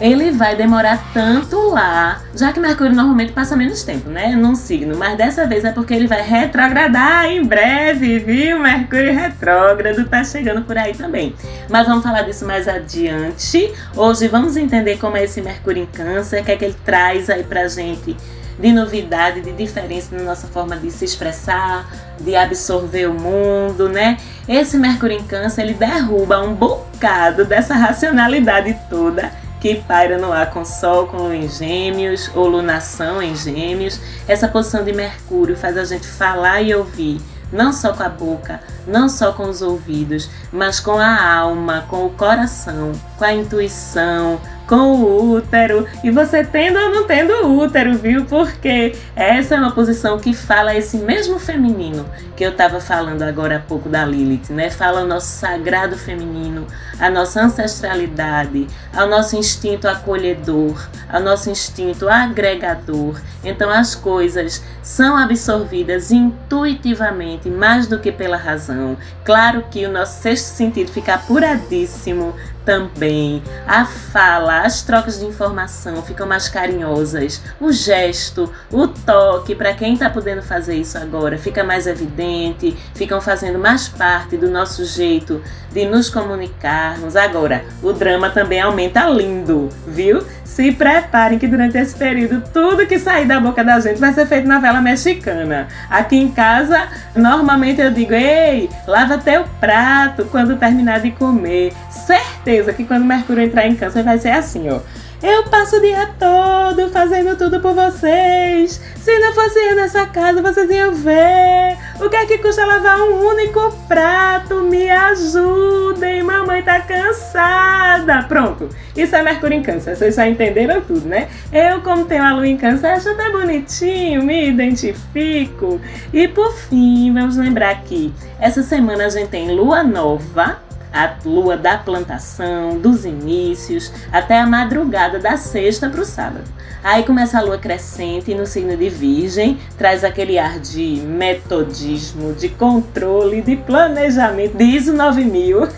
ele 0.00 0.30
vai 0.32 0.56
demorar 0.56 0.98
tanto 1.12 1.58
lá, 1.68 2.22
já 2.34 2.52
que 2.52 2.58
Mercúrio 2.58 2.94
normalmente 2.94 3.32
passa 3.32 3.54
menos 3.54 3.82
tempo, 3.82 4.08
né? 4.08 4.34
Num 4.34 4.54
signo, 4.54 4.96
mas 4.96 5.16
dessa 5.16 5.46
vez 5.46 5.62
é 5.64 5.72
porque 5.72 5.92
ele 5.92 6.06
vai 6.06 6.22
retrogradar 6.22 7.26
em 7.26 7.44
breve, 7.44 8.18
viu? 8.18 8.58
Mercúrio 8.58 9.12
retrógrado 9.12 10.08
tá 10.08 10.24
chegando 10.24 10.62
por 10.62 10.78
aí 10.78 10.94
também. 10.94 11.34
Mas 11.68 11.86
vamos 11.86 12.02
falar 12.02 12.22
disso 12.22 12.46
mais 12.46 12.66
adiante. 12.66 13.70
Hoje 13.94 14.26
vamos 14.26 14.56
entender 14.56 14.96
como 14.96 15.18
é 15.18 15.24
esse 15.24 15.42
Mercúrio 15.42 15.82
em 15.82 15.86
Câncer, 15.86 16.40
o 16.40 16.44
que 16.44 16.52
é 16.52 16.56
que 16.56 16.64
ele 16.64 16.76
traz 16.82 17.28
aí 17.28 17.44
pra 17.44 17.68
gente 17.68 18.16
de 18.58 18.72
novidade, 18.72 19.40
de 19.40 19.52
diferença 19.52 20.14
na 20.14 20.22
nossa 20.22 20.46
forma 20.46 20.76
de 20.76 20.90
se 20.90 21.04
expressar, 21.04 21.90
de 22.20 22.36
absorver 22.36 23.06
o 23.06 23.14
mundo, 23.14 23.88
né? 23.88 24.16
Esse 24.48 24.78
Mercúrio 24.78 25.18
em 25.18 25.22
Câncer, 25.22 25.62
ele 25.62 25.74
derruba 25.74 26.42
um 26.42 26.54
bocado 26.54 27.44
dessa 27.44 27.74
racionalidade 27.74 28.76
toda 28.88 29.39
que 29.60 29.74
paira 29.74 30.16
no 30.16 30.32
ar 30.32 30.50
com 30.50 30.64
Sol, 30.64 31.06
com 31.06 31.32
em 31.32 31.48
Gêmeos, 31.48 32.30
ou 32.34 32.48
lunação 32.48 33.22
em 33.22 33.36
Gêmeos. 33.36 34.00
Essa 34.26 34.48
posição 34.48 34.82
de 34.82 34.92
Mercúrio 34.92 35.56
faz 35.56 35.76
a 35.76 35.84
gente 35.84 36.06
falar 36.06 36.62
e 36.62 36.74
ouvir, 36.74 37.20
não 37.52 37.72
só 37.72 37.92
com 37.92 38.02
a 38.02 38.08
boca, 38.08 38.60
não 38.86 39.08
só 39.08 39.32
com 39.32 39.44
os 39.44 39.60
ouvidos, 39.60 40.30
mas 40.50 40.80
com 40.80 40.98
a 40.98 41.32
alma, 41.34 41.84
com 41.88 42.06
o 42.06 42.10
coração, 42.10 42.92
com 43.18 43.24
a 43.24 43.32
intuição, 43.32 44.40
com 44.70 44.92
o 44.92 45.32
útero. 45.32 45.84
E 46.04 46.12
você 46.12 46.44
tendo 46.44 46.78
ou 46.78 46.90
não 46.90 47.04
tendo 47.04 47.58
útero, 47.58 47.98
viu? 47.98 48.24
Porque 48.24 48.94
essa 49.16 49.56
é 49.56 49.58
uma 49.58 49.72
posição 49.72 50.16
que 50.20 50.32
fala 50.32 50.76
esse 50.76 50.98
mesmo 50.98 51.40
feminino 51.40 52.08
que 52.36 52.44
eu 52.44 52.52
estava 52.52 52.80
falando 52.80 53.22
agora 53.22 53.56
há 53.56 53.58
pouco 53.58 53.88
da 53.88 54.04
Lilith, 54.04 54.50
né? 54.50 54.70
Fala 54.70 55.02
o 55.02 55.06
nosso 55.06 55.26
sagrado 55.26 55.98
feminino, 55.98 56.66
a 57.00 57.10
nossa 57.10 57.42
ancestralidade, 57.42 58.66
ao 58.96 59.08
nosso 59.08 59.36
instinto 59.36 59.88
acolhedor, 59.88 60.88
ao 61.12 61.20
nosso 61.20 61.50
instinto 61.50 62.08
agregador. 62.08 63.20
Então 63.42 63.68
as 63.70 63.96
coisas 63.96 64.62
são 64.82 65.16
absorvidas 65.16 66.12
intuitivamente 66.12 67.50
mais 67.50 67.88
do 67.88 67.98
que 67.98 68.12
pela 68.12 68.36
razão. 68.36 68.96
Claro 69.24 69.64
que 69.68 69.84
o 69.84 69.92
nosso 69.92 70.22
sexto 70.22 70.46
sentido 70.46 70.92
fica 70.92 71.14
apuradíssimo 71.14 72.34
também. 72.64 73.42
A 73.66 73.84
fala, 73.84 74.62
as 74.62 74.82
trocas 74.82 75.18
de 75.18 75.26
informação 75.26 76.02
ficam 76.02 76.26
mais 76.26 76.48
carinhosas. 76.48 77.42
O 77.60 77.72
gesto, 77.72 78.52
o 78.70 78.86
toque, 78.88 79.54
para 79.54 79.74
quem 79.74 79.94
está 79.94 80.10
podendo 80.10 80.42
fazer 80.42 80.76
isso 80.76 80.98
agora, 80.98 81.38
fica 81.38 81.64
mais 81.64 81.86
evidente, 81.86 82.76
ficam 82.94 83.20
fazendo 83.20 83.58
mais 83.58 83.88
parte 83.88 84.36
do 84.36 84.50
nosso 84.50 84.84
jeito 84.84 85.42
de 85.72 85.86
nos 85.86 86.10
comunicarmos. 86.10 87.16
Agora, 87.16 87.64
o 87.82 87.92
drama 87.92 88.30
também 88.30 88.60
aumenta 88.60 89.08
lindo, 89.08 89.68
viu? 89.86 90.24
Se 90.50 90.72
preparem 90.72 91.38
que 91.38 91.46
durante 91.46 91.78
esse 91.78 91.94
período 91.94 92.42
tudo 92.52 92.84
que 92.84 92.98
sair 92.98 93.24
da 93.24 93.38
boca 93.38 93.62
da 93.62 93.78
gente 93.78 94.00
vai 94.00 94.12
ser 94.12 94.26
feito 94.26 94.48
novela 94.48 94.80
mexicana. 94.80 95.68
Aqui 95.88 96.16
em 96.16 96.28
casa, 96.28 96.88
normalmente 97.14 97.80
eu 97.80 97.92
digo: 97.92 98.12
"Ei, 98.12 98.68
lava 98.84 99.16
teu 99.16 99.44
prato 99.60 100.24
quando 100.24 100.58
terminar 100.58 100.98
de 100.98 101.12
comer". 101.12 101.72
Certeza 101.88 102.72
que 102.72 102.84
quando 102.84 103.04
Mercúrio 103.04 103.44
entrar 103.44 103.64
em 103.68 103.76
Câncer 103.76 104.02
vai 104.02 104.18
ser 104.18 104.32
assim, 104.32 104.68
ó. 104.68 104.80
Eu 105.22 105.44
passo 105.44 105.76
o 105.76 105.80
dia 105.80 106.08
todo 106.18 106.88
fazendo 106.88 107.36
tudo 107.36 107.60
por 107.60 107.74
vocês. 107.74 108.80
Se 108.96 109.18
não 109.18 109.34
fosse 109.34 109.58
eu 109.58 109.76
nessa 109.76 110.06
casa, 110.06 110.40
vocês 110.40 110.70
iam 110.70 110.94
ver. 110.94 111.76
O 112.00 112.08
que 112.08 112.16
é 112.16 112.24
que 112.24 112.38
custa 112.38 112.64
lavar 112.64 112.98
um 113.02 113.26
único 113.26 113.70
prato? 113.86 114.62
Me 114.62 114.90
ajudem, 114.90 116.22
mamãe 116.22 116.62
tá 116.62 116.80
cansada. 116.80 118.22
Pronto, 118.22 118.70
isso 118.96 119.14
é 119.14 119.22
Mercúrio 119.22 119.58
em 119.58 119.62
Câncer. 119.62 119.94
Vocês 119.94 120.14
já 120.14 120.26
entenderam 120.26 120.80
tudo, 120.80 121.06
né? 121.06 121.28
Eu, 121.52 121.82
como 121.82 122.06
tenho 122.06 122.24
a 122.24 122.32
lua 122.32 122.48
em 122.48 122.56
Câncer, 122.56 122.86
acho 122.86 123.10
até 123.10 123.28
bonitinho, 123.28 124.22
me 124.22 124.48
identifico. 124.48 125.78
E 126.14 126.28
por 126.28 126.54
fim, 126.54 127.12
vamos 127.12 127.36
lembrar 127.36 127.82
que 127.82 128.10
essa 128.40 128.62
semana 128.62 129.04
a 129.04 129.10
gente 129.10 129.28
tem 129.28 129.54
lua 129.54 129.82
nova 129.82 130.69
a 130.92 131.14
lua 131.24 131.56
da 131.56 131.78
plantação, 131.78 132.78
dos 132.78 133.04
inícios, 133.04 133.92
até 134.12 134.38
a 134.38 134.46
madrugada 134.46 135.18
da 135.18 135.36
sexta 135.36 135.88
para 135.88 136.00
o 136.00 136.04
sábado. 136.04 136.60
Aí 136.82 137.02
começa 137.02 137.38
a 137.38 137.42
lua 137.42 137.58
crescente 137.58 138.34
no 138.34 138.46
signo 138.46 138.74
de 138.74 138.88
Virgem, 138.88 139.58
traz 139.76 140.02
aquele 140.02 140.38
ar 140.38 140.58
de 140.58 141.02
metodismo, 141.04 142.32
de 142.32 142.48
controle, 142.48 143.42
de 143.42 143.54
planejamento, 143.54 144.56
de 144.56 144.64
ISO 144.64 144.94
9000, 144.94 145.68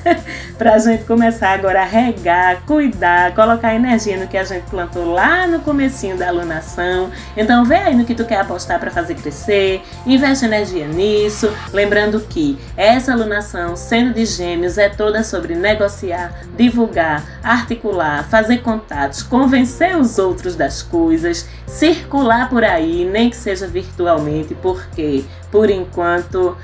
para 0.56 0.74
a 0.74 0.78
gente 0.78 1.02
começar 1.02 1.54
agora 1.54 1.82
a 1.82 1.84
regar, 1.84 2.62
cuidar, 2.66 3.34
colocar 3.34 3.74
energia 3.74 4.16
no 4.16 4.28
que 4.28 4.38
a 4.38 4.44
gente 4.44 4.62
plantou 4.70 5.12
lá 5.12 5.44
no 5.48 5.58
comecinho 5.60 6.16
da 6.16 6.28
alunação. 6.28 7.10
Então 7.36 7.64
vê 7.64 7.76
aí 7.76 7.96
no 7.96 8.04
que 8.04 8.14
tu 8.14 8.24
quer 8.24 8.40
apostar 8.40 8.78
para 8.78 8.90
fazer 8.90 9.16
crescer, 9.16 9.82
investe 10.06 10.44
energia 10.44 10.86
nisso, 10.86 11.52
lembrando 11.72 12.20
que 12.20 12.56
essa 12.76 13.12
alunação, 13.12 13.74
sendo 13.74 14.14
de 14.14 14.24
gêmeos, 14.24 14.78
é 14.78 14.88
sobre 15.24 15.54
negociar, 15.54 16.44
divulgar, 16.56 17.24
articular, 17.42 18.28
fazer 18.28 18.58
contatos, 18.58 19.22
convencer 19.22 19.96
os 19.96 20.18
outros 20.18 20.54
das 20.54 20.82
coisas, 20.82 21.48
circular 21.66 22.48
por 22.48 22.64
aí, 22.64 23.04
nem 23.04 23.30
que 23.30 23.36
seja 23.36 23.66
virtualmente, 23.66 24.54
porque 24.54 25.24
por 25.50 25.70
enquanto 25.70 26.56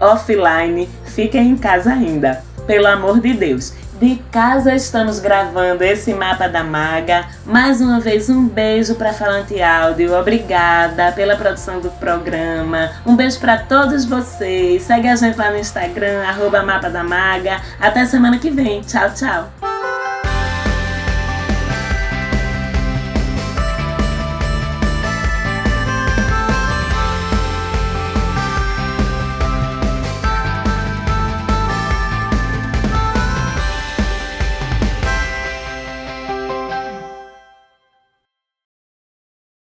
offline, 0.00 0.88
fiquem 1.04 1.50
em 1.50 1.56
casa 1.56 1.92
ainda, 1.92 2.42
pelo 2.66 2.86
amor 2.86 3.20
de 3.20 3.32
Deus. 3.34 3.72
De 4.02 4.16
casa 4.32 4.74
estamos 4.74 5.20
gravando 5.20 5.84
esse 5.84 6.12
mapa 6.12 6.48
da 6.48 6.64
Maga. 6.64 7.24
Mais 7.46 7.80
uma 7.80 8.00
vez, 8.00 8.28
um 8.28 8.48
beijo 8.48 8.96
para 8.96 9.12
Falante 9.12 9.62
Áudio. 9.62 10.18
Obrigada 10.18 11.12
pela 11.12 11.36
produção 11.36 11.78
do 11.78 11.88
programa. 11.88 12.90
Um 13.06 13.14
beijo 13.14 13.38
para 13.38 13.58
todos 13.58 14.04
vocês. 14.04 14.82
Segue 14.82 15.06
a 15.06 15.14
gente 15.14 15.38
lá 15.38 15.52
no 15.52 15.56
Instagram, 15.58 16.24
Mapa 16.66 16.90
da 16.90 17.04
Maga. 17.04 17.60
Até 17.78 18.04
semana 18.04 18.40
que 18.40 18.50
vem. 18.50 18.80
Tchau, 18.80 19.08
tchau. 19.14 19.48